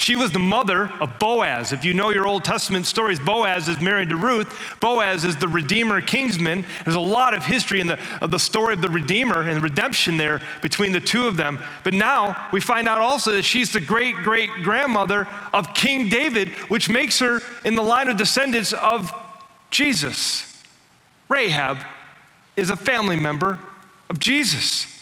She 0.00 0.16
was 0.16 0.32
the 0.32 0.38
mother 0.38 0.90
of 0.98 1.18
Boaz. 1.18 1.74
If 1.74 1.84
you 1.84 1.92
know 1.92 2.08
your 2.08 2.26
Old 2.26 2.42
Testament 2.42 2.86
stories, 2.86 3.20
Boaz 3.20 3.68
is 3.68 3.82
married 3.82 4.08
to 4.08 4.16
Ruth. 4.16 4.50
Boaz 4.80 5.26
is 5.26 5.36
the 5.36 5.46
Redeemer 5.46 6.00
Kinsman. 6.00 6.64
There's 6.86 6.96
a 6.96 7.00
lot 7.00 7.34
of 7.34 7.44
history 7.44 7.82
in 7.82 7.86
the, 7.86 7.98
of 8.22 8.30
the 8.30 8.38
story 8.38 8.72
of 8.72 8.80
the 8.80 8.88
Redeemer 8.88 9.42
and 9.42 9.58
the 9.58 9.60
redemption 9.60 10.16
there 10.16 10.40
between 10.62 10.92
the 10.92 11.00
two 11.00 11.26
of 11.26 11.36
them. 11.36 11.58
But 11.84 11.92
now 11.92 12.48
we 12.50 12.62
find 12.62 12.88
out 12.88 12.96
also 12.96 13.32
that 13.32 13.42
she's 13.42 13.74
the 13.74 13.80
great 13.80 14.16
great 14.16 14.48
grandmother 14.62 15.28
of 15.52 15.74
King 15.74 16.08
David, 16.08 16.48
which 16.70 16.88
makes 16.88 17.18
her 17.18 17.40
in 17.66 17.74
the 17.74 17.82
line 17.82 18.08
of 18.08 18.16
descendants 18.16 18.72
of 18.72 19.12
Jesus. 19.70 20.64
Rahab 21.28 21.76
is 22.56 22.70
a 22.70 22.76
family 22.76 23.20
member 23.20 23.58
of 24.08 24.18
Jesus. 24.18 24.99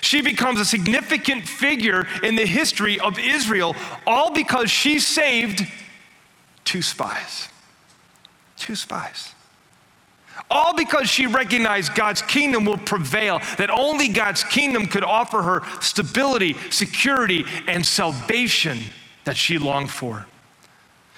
She 0.00 0.22
becomes 0.22 0.60
a 0.60 0.64
significant 0.64 1.46
figure 1.46 2.06
in 2.22 2.36
the 2.36 2.46
history 2.46 3.00
of 3.00 3.18
Israel, 3.18 3.74
all 4.06 4.32
because 4.32 4.70
she 4.70 5.00
saved 5.00 5.66
two 6.64 6.82
spies. 6.82 7.48
Two 8.56 8.74
spies. 8.74 9.34
All 10.50 10.74
because 10.74 11.08
she 11.08 11.26
recognized 11.26 11.94
God's 11.94 12.22
kingdom 12.22 12.64
will 12.64 12.78
prevail, 12.78 13.40
that 13.58 13.70
only 13.70 14.08
God's 14.08 14.44
kingdom 14.44 14.86
could 14.86 15.04
offer 15.04 15.42
her 15.42 15.62
stability, 15.80 16.56
security, 16.70 17.44
and 17.66 17.84
salvation 17.84 18.78
that 19.24 19.36
she 19.36 19.58
longed 19.58 19.90
for. 19.90 20.26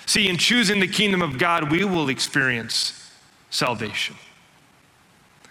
See, 0.07 0.29
in 0.29 0.39
choosing 0.39 0.81
the 0.81 0.89
kingdom 0.89 1.23
of 1.23 1.39
God, 1.39 1.71
we 1.71 1.85
will 1.85 2.09
experience 2.09 3.11
salvation. 3.51 4.17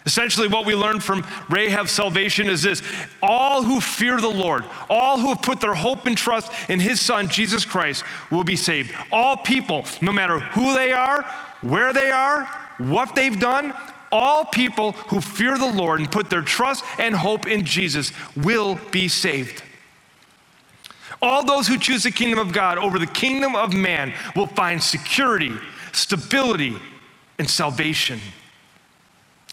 Essentially, 0.09 0.47
what 0.47 0.65
we 0.65 0.73
learn 0.73 0.99
from 0.99 1.23
Rahab's 1.49 1.91
salvation 1.91 2.49
is 2.49 2.63
this 2.63 2.81
all 3.21 3.61
who 3.61 3.79
fear 3.79 4.19
the 4.19 4.27
Lord, 4.27 4.65
all 4.89 5.19
who 5.19 5.27
have 5.27 5.43
put 5.43 5.61
their 5.61 5.75
hope 5.75 6.07
and 6.07 6.17
trust 6.17 6.51
in 6.67 6.79
his 6.79 6.99
son, 6.99 7.27
Jesus 7.27 7.63
Christ, 7.63 8.03
will 8.31 8.43
be 8.43 8.55
saved. 8.55 8.91
All 9.11 9.37
people, 9.37 9.85
no 10.01 10.11
matter 10.11 10.39
who 10.39 10.73
they 10.73 10.91
are, 10.93 11.21
where 11.61 11.93
they 11.93 12.09
are, 12.09 12.45
what 12.79 13.13
they've 13.13 13.39
done, 13.39 13.71
all 14.11 14.45
people 14.45 14.93
who 14.93 15.21
fear 15.21 15.59
the 15.59 15.71
Lord 15.71 15.99
and 15.99 16.11
put 16.11 16.31
their 16.31 16.41
trust 16.41 16.83
and 16.97 17.13
hope 17.15 17.45
in 17.45 17.63
Jesus 17.63 18.11
will 18.35 18.79
be 18.89 19.07
saved. 19.07 19.61
All 21.21 21.45
those 21.45 21.67
who 21.67 21.77
choose 21.77 22.01
the 22.01 22.09
kingdom 22.09 22.39
of 22.39 22.51
God 22.51 22.79
over 22.79 22.97
the 22.97 23.05
kingdom 23.05 23.55
of 23.55 23.75
man 23.75 24.15
will 24.35 24.47
find 24.47 24.81
security, 24.81 25.53
stability, 25.91 26.77
and 27.37 27.47
salvation. 27.47 28.19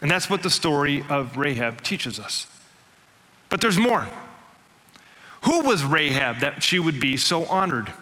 And 0.03 0.11
that's 0.11 0.29
what 0.29 0.43
the 0.43 0.51
story 0.51 1.05
of 1.09 1.37
Rahab 1.37 1.83
teaches 1.83 2.21
us. 2.21 2.47
But 3.49 3.61
there's 3.61 3.79
more. 3.79 4.07
Who 5.43 5.63
was 5.63 5.85
Rahab 5.85 6.41
that 6.41 6.63
she 6.63 6.79
would 6.79 7.01
be 7.01 7.17
so 7.17 7.45
honored? 7.47 7.93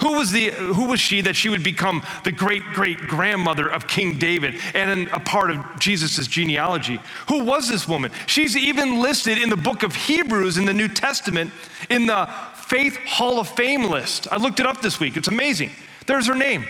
Who 0.00 0.14
was, 0.14 0.32
the, 0.32 0.50
who 0.50 0.88
was 0.88 0.98
she 0.98 1.20
that 1.20 1.36
she 1.36 1.48
would 1.48 1.62
become 1.62 2.02
the 2.24 2.32
great 2.32 2.64
great 2.72 2.98
grandmother 2.98 3.68
of 3.68 3.86
King 3.86 4.18
David 4.18 4.56
and 4.74 5.06
a 5.08 5.20
part 5.20 5.50
of 5.50 5.78
Jesus' 5.78 6.26
genealogy? 6.26 7.00
Who 7.28 7.44
was 7.44 7.68
this 7.68 7.86
woman? 7.86 8.10
She's 8.26 8.56
even 8.56 9.00
listed 9.00 9.38
in 9.38 9.50
the 9.50 9.56
book 9.56 9.84
of 9.84 9.94
Hebrews 9.94 10.58
in 10.58 10.64
the 10.64 10.74
New 10.74 10.88
Testament 10.88 11.52
in 11.90 12.06
the 12.06 12.28
Faith 12.54 12.96
Hall 13.06 13.38
of 13.38 13.48
Fame 13.48 13.84
list. 13.84 14.26
I 14.32 14.36
looked 14.36 14.58
it 14.58 14.66
up 14.66 14.82
this 14.82 14.98
week. 14.98 15.16
It's 15.16 15.28
amazing. 15.28 15.70
There's 16.06 16.26
her 16.26 16.34
name 16.34 16.66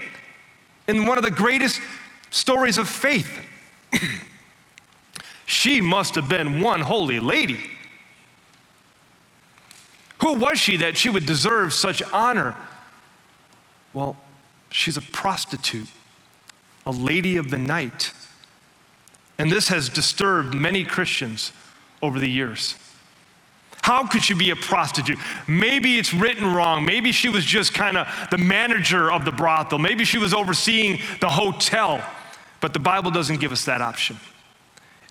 in 0.87 1.07
one 1.07 1.17
of 1.17 1.25
the 1.25 1.31
greatest 1.31 1.81
stories 2.31 2.77
of 2.77 2.89
faith. 2.89 3.41
She 5.47 5.81
must 5.81 6.15
have 6.15 6.29
been 6.29 6.61
one 6.61 6.81
holy 6.81 7.21
lady. 7.21 7.71
Who 10.21 10.35
was 10.35 10.59
she 10.59 10.79
that 10.79 10.97
she 10.97 11.11
would 11.11 11.27
deserve 11.27 11.73
such 11.73 12.03
honor? 12.13 12.57
Well, 13.93 14.17
she's 14.71 14.97
a 14.97 15.03
prostitute, 15.03 15.89
a 16.87 16.91
lady 16.91 17.37
of 17.37 17.51
the 17.51 17.59
night. 17.59 18.13
And 19.39 19.51
this 19.51 19.69
has 19.69 19.89
disturbed 19.89 20.55
many 20.55 20.85
Christians 20.85 21.53
over 22.01 22.19
the 22.19 22.29
years. 22.29 22.77
How 23.83 24.07
could 24.07 24.25
she 24.25 24.33
be 24.33 24.49
a 24.49 24.57
prostitute? 24.57 25.19
Maybe 25.47 25.99
it's 25.99 26.15
written 26.15 26.55
wrong. 26.55 26.87
Maybe 26.87 27.13
she 27.13 27.29
was 27.29 27.45
just 27.45 27.75
kind 27.75 27.99
of 27.99 28.09
the 28.31 28.39
manager 28.39 29.13
of 29.13 29.27
the 29.27 29.33
brothel. 29.33 29.79
Maybe 29.79 30.07
she 30.07 30.17
was 30.17 30.33
overseeing 30.33 31.01
the 31.21 31.29
hotel. 31.29 32.03
But 32.63 32.73
the 32.73 32.79
Bible 32.79 33.11
doesn't 33.11 33.41
give 33.41 33.53
us 33.53 33.67
that 33.67 33.83
option. 33.83 34.19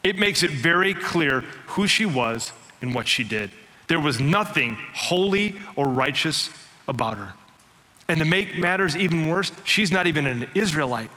It 0.04 0.18
makes 0.18 0.44
it 0.44 0.52
very 0.52 0.94
clear 0.94 1.42
who 1.68 1.88
she 1.88 2.06
was 2.06 2.52
and 2.82 2.94
what 2.94 3.08
she 3.08 3.24
did. 3.24 3.52
There 3.88 4.00
was 4.00 4.20
nothing 4.20 4.78
holy 4.94 5.56
or 5.76 5.88
righteous 5.88 6.50
about 6.88 7.18
her. 7.18 7.34
And 8.08 8.20
to 8.20 8.26
make 8.26 8.58
matters 8.58 8.98
even 8.98 9.30
worse, 9.30 9.52
she's 9.63 9.92
not 9.92 10.08
even 10.08 10.28
an 10.28 10.50
Israelite. 10.54 11.10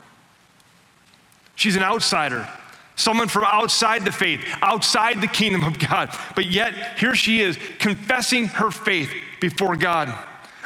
She's 1.56 1.74
an 1.74 1.82
outsider, 1.82 2.48
someone 2.94 3.28
from 3.28 3.44
outside 3.44 4.04
the 4.04 4.12
faith, 4.12 4.44
outside 4.62 5.20
the 5.20 5.26
kingdom 5.26 5.64
of 5.64 5.78
God. 5.78 6.16
But 6.34 6.46
yet, 6.46 6.98
here 6.98 7.14
she 7.14 7.40
is 7.40 7.58
confessing 7.78 8.46
her 8.48 8.70
faith 8.70 9.10
before 9.40 9.74
God, 9.76 10.14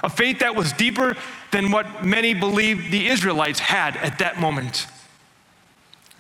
a 0.03 0.11
faith 0.11 0.41
that 0.41 0.55
was 0.55 0.73
deeper 0.73 1.17
than 1.53 1.71
what 1.71 2.05
many 2.05 2.35
believed 2.35 2.91
the 2.91 3.09
Israelites 3.09 3.61
had 3.61 3.97
at 3.97 4.19
that 4.19 4.41
moment. 4.41 4.87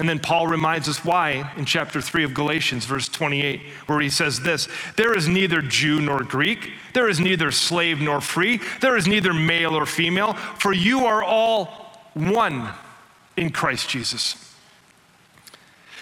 And 0.00 0.08
then 0.08 0.18
Paul 0.18 0.46
reminds 0.46 0.88
us 0.88 1.04
why 1.04 1.52
in 1.58 1.66
chapter 1.66 2.00
3 2.00 2.24
of 2.24 2.32
Galatians, 2.32 2.86
verse 2.86 3.06
28, 3.06 3.60
where 3.84 4.00
he 4.00 4.08
says 4.08 4.40
this 4.40 4.66
There 4.96 5.14
is 5.14 5.28
neither 5.28 5.60
Jew 5.60 6.00
nor 6.00 6.24
Greek, 6.24 6.72
there 6.94 7.06
is 7.06 7.20
neither 7.20 7.50
slave 7.50 8.00
nor 8.00 8.22
free, 8.22 8.60
there 8.80 8.96
is 8.96 9.06
neither 9.06 9.34
male 9.34 9.76
or 9.76 9.84
female, 9.84 10.32
for 10.58 10.72
you 10.72 11.04
are 11.04 11.22
all 11.22 11.66
one 12.14 12.70
in 13.36 13.50
Christ 13.50 13.90
Jesus. 13.90 14.56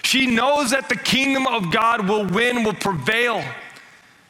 She 0.02 0.26
knows 0.26 0.70
that 0.70 0.88
the 0.88 0.96
kingdom 0.96 1.48
of 1.48 1.72
God 1.72 2.08
will 2.08 2.24
win, 2.24 2.62
will 2.62 2.74
prevail. 2.74 3.42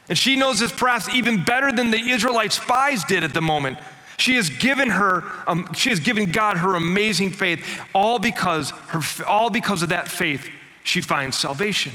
And 0.09 0.17
she 0.17 0.35
knows 0.35 0.61
this 0.61 0.71
perhaps 0.71 1.13
even 1.13 1.43
better 1.43 1.71
than 1.71 1.91
the 1.91 2.09
Israelite 2.09 2.53
spies 2.53 3.03
did 3.03 3.23
at 3.23 3.35
the 3.35 3.41
moment. 3.41 3.77
She 4.19 4.35
has 4.35 4.49
given 4.49 4.89
her, 4.89 5.23
um, 5.47 5.73
she 5.73 5.89
has 5.91 6.01
given 6.01 6.31
God 6.31 6.57
her 6.57 6.75
amazing 6.75 7.31
faith, 7.31 7.65
all 7.95 8.19
because, 8.19 8.71
her, 8.89 9.25
all 9.25 9.49
because 9.49 9.81
of 9.81 9.89
that 9.89 10.09
faith, 10.09 10.49
she 10.83 10.99
finds 10.99 11.37
salvation. 11.37 11.93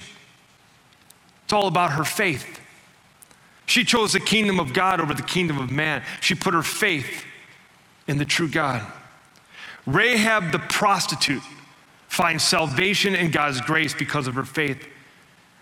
It's 1.45 1.53
all 1.53 1.67
about 1.67 1.93
her 1.93 2.05
faith. 2.05 2.61
She 3.67 3.85
chose 3.85 4.15
the 4.15 4.21
kingdom 4.21 4.59
of 4.59 4.73
God 4.73 5.01
over 5.01 5.13
the 5.13 5.23
kingdom 5.23 5.59
of 5.59 5.71
man. 5.71 6.03
She 6.23 6.35
put 6.35 6.55
her 6.55 6.63
faith 6.63 7.25
in 8.07 8.17
the 8.17 8.25
true 8.25 8.49
God. 8.49 8.91
Rahab 9.87 10.51
the 10.51 10.61
prostitute 10.61 11.43
finds 12.09 12.43
salvation 12.43 13.15
in 13.15 13.33
God's 13.33 13.61
grace 13.61 13.93
because 13.93 14.27
of 14.27 14.35
her 14.35 14.45
faith. 14.45 14.83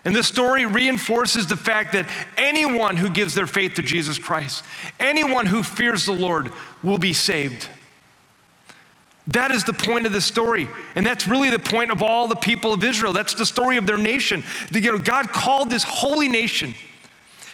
And 0.05 0.13
this 0.13 0.27
story 0.27 0.65
reinforces 0.65 1.47
the 1.47 1.55
fact 1.55 1.93
that 1.93 2.09
anyone 2.35 2.97
who 2.97 3.09
gives 3.09 3.33
their 3.33 3.47
faith 3.47 3.75
to 3.75 3.81
Jesus 3.81 4.17
Christ, 4.17 4.63
anyone 4.99 5.45
who 5.45 5.63
fears 5.63 6.05
the 6.05 6.11
Lord, 6.11 6.51
will 6.83 6.97
be 6.97 7.13
saved. 7.13 7.69
That 9.27 9.51
is 9.51 9.63
the 9.63 9.73
point 9.73 10.05
of 10.05 10.11
the 10.11 10.19
story. 10.19 10.67
And 10.95 11.05
that's 11.05 11.27
really 11.27 11.49
the 11.49 11.59
point 11.59 11.91
of 11.91 12.03
all 12.03 12.27
the 12.27 12.35
people 12.35 12.73
of 12.73 12.83
Israel. 12.83 13.13
That's 13.13 13.33
the 13.33 13.45
story 13.45 13.77
of 13.77 13.87
their 13.87 13.97
nation. 13.97 14.43
You 14.71 14.81
know, 14.81 14.97
God 14.97 15.29
called 15.29 15.69
this 15.69 15.83
holy 15.83 16.27
nation. 16.27 16.75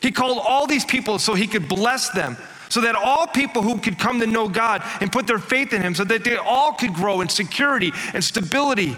He 0.01 0.12
called 0.12 0.39
all 0.39 0.65
these 0.65 0.85
people 0.85 1.19
so 1.19 1.35
he 1.35 1.45
could 1.45 1.69
bless 1.69 2.09
them, 2.09 2.38
so 2.69 2.81
that 2.81 2.95
all 2.95 3.27
people 3.27 3.62
who 3.62 3.77
could 3.77 3.99
come 3.99 4.19
to 4.21 4.25
know 4.25 4.47
God 4.47 4.81
and 5.01 5.12
put 5.12 5.27
their 5.27 5.38
faith 5.38 5.73
in 5.73 5.83
him, 5.83 5.93
so 5.93 6.03
that 6.05 6.23
they 6.23 6.38
all 6.38 6.73
could 6.73 6.93
grow 6.93 7.21
in 7.21 7.29
security 7.29 7.91
and 8.15 8.23
stability 8.23 8.97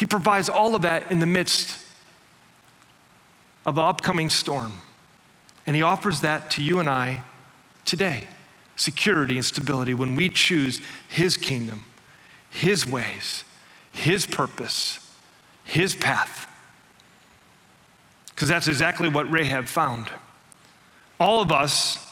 he 0.00 0.06
provides 0.06 0.48
all 0.48 0.74
of 0.74 0.80
that 0.80 1.12
in 1.12 1.18
the 1.18 1.26
midst 1.26 1.78
of 3.66 3.74
the 3.74 3.82
upcoming 3.82 4.30
storm. 4.30 4.72
And 5.66 5.76
He 5.76 5.82
offers 5.82 6.22
that 6.22 6.50
to 6.52 6.62
you 6.62 6.78
and 6.78 6.88
I 6.88 7.22
today 7.84 8.26
security 8.76 9.36
and 9.36 9.44
stability 9.44 9.92
when 9.92 10.16
we 10.16 10.30
choose 10.30 10.80
His 11.06 11.36
kingdom, 11.36 11.84
His 12.48 12.86
ways, 12.86 13.44
His 13.92 14.24
purpose, 14.24 15.06
His 15.64 15.94
path. 15.94 16.50
Because 18.30 18.48
that's 18.48 18.68
exactly 18.68 19.10
what 19.10 19.30
Rahab 19.30 19.66
found. 19.66 20.06
All 21.18 21.42
of 21.42 21.52
us, 21.52 22.10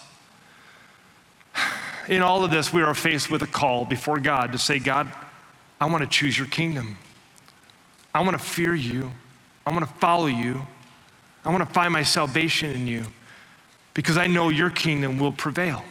in 2.06 2.20
all 2.20 2.44
of 2.44 2.50
this, 2.50 2.70
we 2.70 2.82
are 2.82 2.92
faced 2.92 3.30
with 3.30 3.40
a 3.40 3.46
call 3.46 3.86
before 3.86 4.20
God 4.20 4.52
to 4.52 4.58
say, 4.58 4.78
God, 4.78 5.10
I 5.80 5.86
want 5.86 6.02
to 6.02 6.10
choose 6.10 6.36
your 6.36 6.48
kingdom. 6.48 6.98
I 8.14 8.22
want 8.22 8.38
to 8.38 8.44
fear 8.44 8.74
you. 8.74 9.10
I 9.66 9.72
want 9.72 9.86
to 9.86 9.94
follow 9.94 10.26
you. 10.26 10.66
I 11.44 11.50
want 11.50 11.66
to 11.66 11.72
find 11.72 11.92
my 11.92 12.02
salvation 12.02 12.70
in 12.70 12.86
you 12.86 13.04
because 13.94 14.16
I 14.16 14.26
know 14.26 14.48
your 14.48 14.70
kingdom 14.70 15.18
will 15.18 15.32
prevail. 15.32 15.84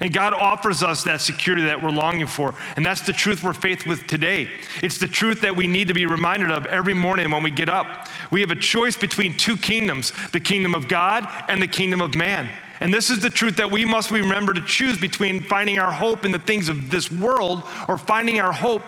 And 0.00 0.12
God 0.12 0.34
offers 0.34 0.82
us 0.82 1.04
that 1.04 1.22
security 1.22 1.64
that 1.64 1.82
we're 1.82 1.90
longing 1.90 2.26
for. 2.26 2.54
And 2.76 2.84
that's 2.84 3.00
the 3.00 3.12
truth 3.12 3.42
we're 3.42 3.54
faith 3.54 3.86
with 3.86 4.06
today. 4.06 4.48
It's 4.82 4.98
the 4.98 5.08
truth 5.08 5.40
that 5.40 5.56
we 5.56 5.66
need 5.66 5.88
to 5.88 5.94
be 5.94 6.04
reminded 6.04 6.50
of 6.50 6.66
every 6.66 6.92
morning 6.92 7.30
when 7.30 7.42
we 7.42 7.50
get 7.50 7.68
up. 7.68 8.08
We 8.30 8.42
have 8.42 8.50
a 8.50 8.56
choice 8.56 8.96
between 8.96 9.36
two 9.36 9.56
kingdoms 9.56 10.12
the 10.32 10.40
kingdom 10.40 10.74
of 10.74 10.88
God 10.88 11.26
and 11.48 11.62
the 11.62 11.66
kingdom 11.66 12.02
of 12.02 12.14
man. 12.14 12.48
And 12.80 12.92
this 12.92 13.08
is 13.08 13.20
the 13.20 13.30
truth 13.30 13.56
that 13.56 13.70
we 13.70 13.86
must 13.86 14.10
remember 14.10 14.52
to 14.52 14.60
choose 14.60 15.00
between 15.00 15.42
finding 15.42 15.78
our 15.78 15.92
hope 15.92 16.26
in 16.26 16.30
the 16.32 16.38
things 16.38 16.68
of 16.68 16.90
this 16.90 17.10
world 17.10 17.62
or 17.88 17.96
finding 17.96 18.38
our 18.38 18.52
hope 18.52 18.82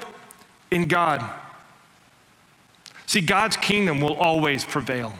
in 0.71 0.87
God. 0.87 1.25
See, 3.07 3.21
God's 3.21 3.57
kingdom 3.57 4.01
will 4.01 4.15
always 4.15 4.65
prevail. 4.65 5.15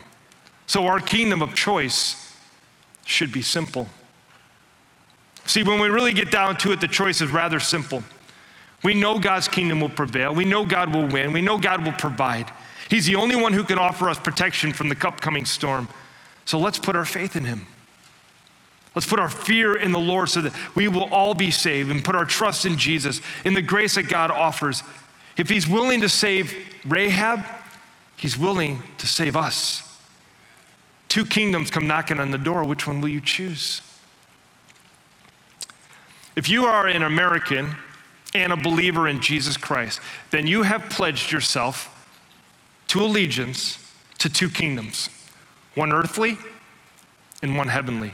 So 0.67 0.85
our 0.85 0.99
kingdom 0.99 1.41
of 1.41 1.55
choice 1.55 2.35
should 3.05 3.31
be 3.31 3.41
simple. 3.41 3.87
See, 5.45 5.63
when 5.63 5.79
we 5.79 5.89
really 5.89 6.13
get 6.13 6.29
down 6.29 6.57
to 6.57 6.71
it, 6.71 6.79
the 6.79 6.87
choice 6.87 7.21
is 7.21 7.31
rather 7.31 7.59
simple. 7.59 8.03
We 8.83 8.93
know 8.93 9.17
God's 9.17 9.47
kingdom 9.47 9.81
will 9.81 9.89
prevail. 9.89 10.33
We 10.33 10.45
know 10.45 10.65
God 10.65 10.93
will 10.93 11.07
win. 11.07 11.33
We 11.33 11.41
know 11.41 11.57
God 11.57 11.83
will 11.83 11.93
provide. 11.93 12.51
He's 12.89 13.07
the 13.07 13.15
only 13.15 13.35
one 13.35 13.53
who 13.53 13.63
can 13.63 13.79
offer 13.79 14.09
us 14.09 14.19
protection 14.19 14.73
from 14.73 14.89
the 14.89 15.07
upcoming 15.07 15.45
storm. 15.45 15.87
So 16.45 16.59
let's 16.59 16.79
put 16.79 16.95
our 16.95 17.05
faith 17.05 17.35
in 17.35 17.45
Him. 17.45 17.65
Let's 18.95 19.07
put 19.07 19.19
our 19.19 19.29
fear 19.29 19.75
in 19.75 19.91
the 19.91 19.99
Lord 19.99 20.29
so 20.29 20.41
that 20.41 20.53
we 20.75 20.87
will 20.87 21.05
all 21.05 21.33
be 21.33 21.51
saved 21.51 21.91
and 21.91 22.03
put 22.03 22.15
our 22.15 22.25
trust 22.25 22.65
in 22.65 22.77
Jesus, 22.77 23.21
in 23.45 23.53
the 23.53 23.61
grace 23.61 23.95
that 23.95 24.09
God 24.09 24.31
offers. 24.31 24.83
If 25.39 25.49
He's 25.49 25.67
willing 25.67 26.01
to 26.01 26.09
save 26.09 26.53
Rahab, 26.85 27.45
He's 28.17 28.37
willing 28.37 28.83
to 28.97 29.07
save 29.07 29.37
us. 29.37 29.83
Two 31.07 31.25
kingdoms 31.25 31.71
come 31.71 31.87
knocking 31.87 32.19
on 32.19 32.31
the 32.31 32.37
door. 32.37 32.65
Which 32.65 32.85
one 32.85 32.99
will 32.99 33.07
you 33.07 33.21
choose? 33.21 33.81
If 36.35 36.49
you 36.49 36.65
are 36.65 36.87
an 36.87 37.03
American 37.03 37.75
and 38.35 38.51
a 38.51 38.57
believer 38.57 39.07
in 39.07 39.21
Jesus 39.21 39.55
Christ, 39.55 40.01
then 40.29 40.45
you 40.45 40.63
have 40.63 40.89
pledged 40.89 41.31
yourself 41.31 41.95
to 42.87 43.01
allegiance 43.01 43.79
to 44.17 44.29
two 44.29 44.49
kingdoms 44.49 45.09
one 45.75 45.93
earthly 45.93 46.37
and 47.41 47.55
one 47.55 47.69
heavenly. 47.69 48.11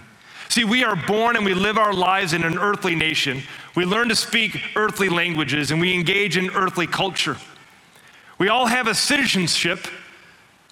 See, 0.50 0.64
we 0.64 0.84
are 0.84 0.96
born 0.96 1.36
and 1.36 1.46
we 1.46 1.54
live 1.54 1.78
our 1.78 1.94
lives 1.94 2.34
in 2.34 2.44
an 2.44 2.58
earthly 2.58 2.96
nation. 2.96 3.42
We 3.76 3.86
learn 3.86 4.10
to 4.10 4.16
speak 4.16 4.62
earthly 4.76 5.10
languages 5.10 5.72
and 5.72 5.82
we 5.82 5.94
engage 5.94 6.38
in 6.38 6.50
earthly 6.52 6.88
culture. 6.88 7.38
We 8.38 8.50
all 8.50 8.66
have 8.66 8.88
a 8.88 8.96
citizenship 8.96 9.88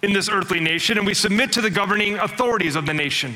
in 0.01 0.13
this 0.13 0.29
earthly 0.29 0.59
nation 0.59 0.97
and 0.97 1.07
we 1.07 1.13
submit 1.13 1.51
to 1.53 1.61
the 1.61 1.69
governing 1.69 2.17
authorities 2.19 2.75
of 2.75 2.85
the 2.85 2.93
nation. 2.93 3.35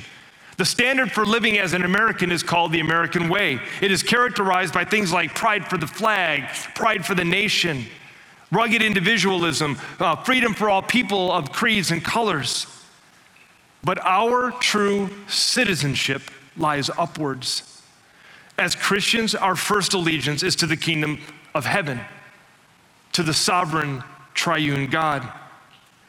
The 0.57 0.65
standard 0.65 1.11
for 1.11 1.25
living 1.25 1.59
as 1.59 1.73
an 1.73 1.83
American 1.83 2.31
is 2.31 2.41
called 2.41 2.71
the 2.71 2.79
American 2.79 3.29
way. 3.29 3.59
It 3.79 3.91
is 3.91 4.01
characterized 4.01 4.73
by 4.73 4.85
things 4.85 5.13
like 5.13 5.35
pride 5.35 5.67
for 5.67 5.77
the 5.77 5.85
flag, 5.85 6.45
pride 6.73 7.05
for 7.05 7.13
the 7.13 7.23
nation, 7.23 7.85
rugged 8.51 8.81
individualism, 8.81 9.77
uh, 9.99 10.15
freedom 10.15 10.53
for 10.53 10.69
all 10.69 10.81
people 10.81 11.31
of 11.31 11.51
creeds 11.51 11.91
and 11.91 12.03
colors. 12.03 12.65
But 13.87 14.03
our 14.03 14.51
true 14.51 15.09
citizenship 15.29 16.21
lies 16.57 16.89
upwards. 16.89 17.81
As 18.57 18.75
Christians, 18.75 19.33
our 19.33 19.55
first 19.55 19.93
allegiance 19.93 20.43
is 20.43 20.57
to 20.57 20.67
the 20.67 20.75
kingdom 20.75 21.19
of 21.55 21.65
heaven, 21.65 22.01
to 23.13 23.23
the 23.23 23.33
sovereign 23.33 24.03
triune 24.33 24.89
God. 24.89 25.25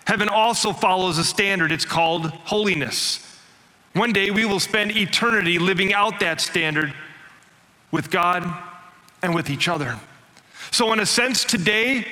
Heaven 0.09 0.29
also 0.29 0.73
follows 0.73 1.19
a 1.19 1.25
standard, 1.25 1.71
it's 1.71 1.85
called 1.85 2.27
holiness. 2.27 3.39
One 3.93 4.13
day 4.13 4.33
we 4.33 4.45
will 4.45 4.59
spend 4.59 4.97
eternity 4.97 5.61
living 5.61 5.95
out 5.95 6.19
that 6.19 6.41
standard 6.41 6.93
with 7.93 8.11
God 8.11 8.45
and 9.23 9.37
with 9.37 9.51
each 9.51 9.69
other. 9.69 9.97
So, 10.73 10.93
in 10.93 10.99
a 10.99 11.07
sense, 11.07 11.45
today 11.45 12.09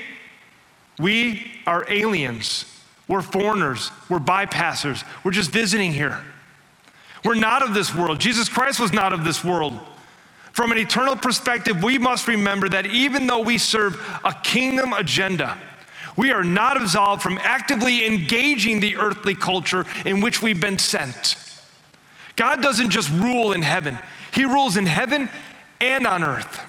we 1.00 1.50
are 1.66 1.84
aliens. 1.88 2.66
We're 3.08 3.22
foreigners. 3.22 3.90
We're 4.08 4.18
bypassers. 4.18 5.04
We're 5.24 5.30
just 5.30 5.50
visiting 5.50 5.92
here. 5.92 6.22
We're 7.24 7.34
not 7.34 7.62
of 7.62 7.74
this 7.74 7.94
world. 7.94 8.20
Jesus 8.20 8.48
Christ 8.48 8.80
was 8.80 8.92
not 8.92 9.12
of 9.12 9.24
this 9.24 9.44
world. 9.44 9.78
From 10.52 10.72
an 10.72 10.78
eternal 10.78 11.16
perspective, 11.16 11.82
we 11.82 11.98
must 11.98 12.28
remember 12.28 12.68
that 12.68 12.86
even 12.86 13.26
though 13.26 13.40
we 13.40 13.58
serve 13.58 14.00
a 14.24 14.32
kingdom 14.32 14.92
agenda, 14.92 15.58
we 16.16 16.30
are 16.30 16.44
not 16.44 16.80
absolved 16.80 17.22
from 17.22 17.38
actively 17.42 18.06
engaging 18.06 18.80
the 18.80 18.96
earthly 18.96 19.34
culture 19.34 19.84
in 20.04 20.20
which 20.20 20.40
we've 20.40 20.60
been 20.60 20.78
sent. 20.78 21.36
God 22.36 22.62
doesn't 22.62 22.90
just 22.90 23.10
rule 23.10 23.52
in 23.52 23.62
heaven, 23.62 23.98
He 24.32 24.44
rules 24.44 24.76
in 24.76 24.86
heaven 24.86 25.28
and 25.80 26.06
on 26.06 26.24
earth. 26.24 26.60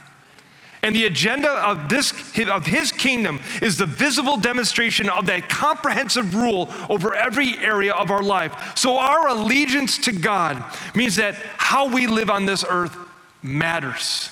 And 0.83 0.95
the 0.95 1.05
agenda 1.05 1.49
of, 1.49 1.89
this, 1.89 2.13
of 2.47 2.65
his 2.65 2.91
kingdom 2.91 3.39
is 3.61 3.77
the 3.77 3.85
visible 3.85 4.37
demonstration 4.37 5.09
of 5.09 5.25
that 5.25 5.49
comprehensive 5.49 6.35
rule 6.35 6.69
over 6.89 7.15
every 7.15 7.57
area 7.57 7.93
of 7.93 8.11
our 8.11 8.21
life. 8.21 8.77
So, 8.77 8.97
our 8.97 9.27
allegiance 9.27 9.97
to 9.99 10.11
God 10.11 10.63
means 10.95 11.15
that 11.15 11.35
how 11.57 11.89
we 11.91 12.07
live 12.07 12.29
on 12.29 12.45
this 12.45 12.63
earth 12.67 12.95
matters. 13.41 14.29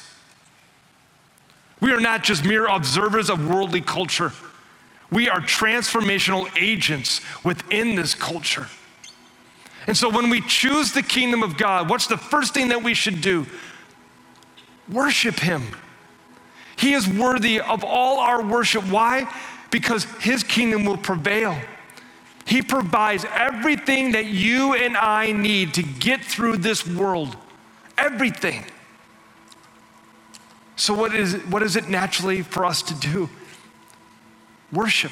We 1.82 1.92
are 1.92 2.00
not 2.00 2.24
just 2.24 2.46
mere 2.46 2.68
observers 2.68 3.30
of 3.30 3.48
worldly 3.48 3.82
culture, 3.82 4.32
we 5.12 5.30
are 5.30 5.40
transformational 5.40 6.50
agents 6.60 7.22
within 7.44 7.96
this 7.96 8.16
culture. 8.16 8.68
And 9.88 9.96
so 9.96 10.10
when 10.10 10.30
we 10.30 10.42
choose 10.42 10.92
the 10.92 11.04
kingdom 11.04 11.44
of 11.44 11.58
God, 11.58 11.90
what's 11.90 12.08
the 12.08 12.18
first 12.18 12.54
thing 12.54 12.70
that 12.70 12.82
we 12.82 12.94
should 12.94 13.22
do? 13.22 13.46
Worship 14.92 15.40
Him. 15.40 15.62
He 16.78 16.94
is 16.94 17.08
worthy 17.08 17.60
of 17.60 17.84
all 17.84 18.20
our 18.20 18.44
worship. 18.44 18.84
Why? 18.90 19.32
Because 19.72 20.04
His 20.20 20.44
kingdom 20.44 20.86
will 20.86 20.98
prevail. 20.98 21.58
He 22.46 22.62
provides 22.62 23.26
everything 23.34 24.12
that 24.12 24.26
you 24.26 24.76
and 24.76 24.96
I 24.96 25.32
need 25.32 25.74
to 25.76 25.84
get 25.84 26.24
through 26.24 26.58
this 26.58 26.88
world. 26.88 27.36
Everything. 27.98 28.66
So, 30.76 30.94
what 30.94 31.16
is, 31.16 31.36
what 31.46 31.64
is 31.64 31.76
it 31.76 31.90
naturally 31.90 32.42
for 32.42 32.66
us 32.66 32.82
to 32.84 32.94
do? 32.96 33.30
Worship. 34.72 35.12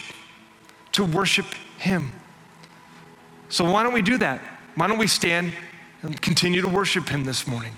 To 0.94 1.06
worship 1.06 1.46
Him. 1.78 2.12
So, 3.50 3.70
why 3.72 3.84
don't 3.84 3.94
we 3.94 4.02
do 4.02 4.18
that? 4.18 4.42
Why 4.76 4.88
don't 4.88 4.98
we 4.98 5.08
stand 5.08 5.54
and 6.02 6.22
continue 6.22 6.62
to 6.62 6.68
worship 6.68 7.08
Him 7.08 7.24
this 7.24 7.48
morning? 7.48 7.74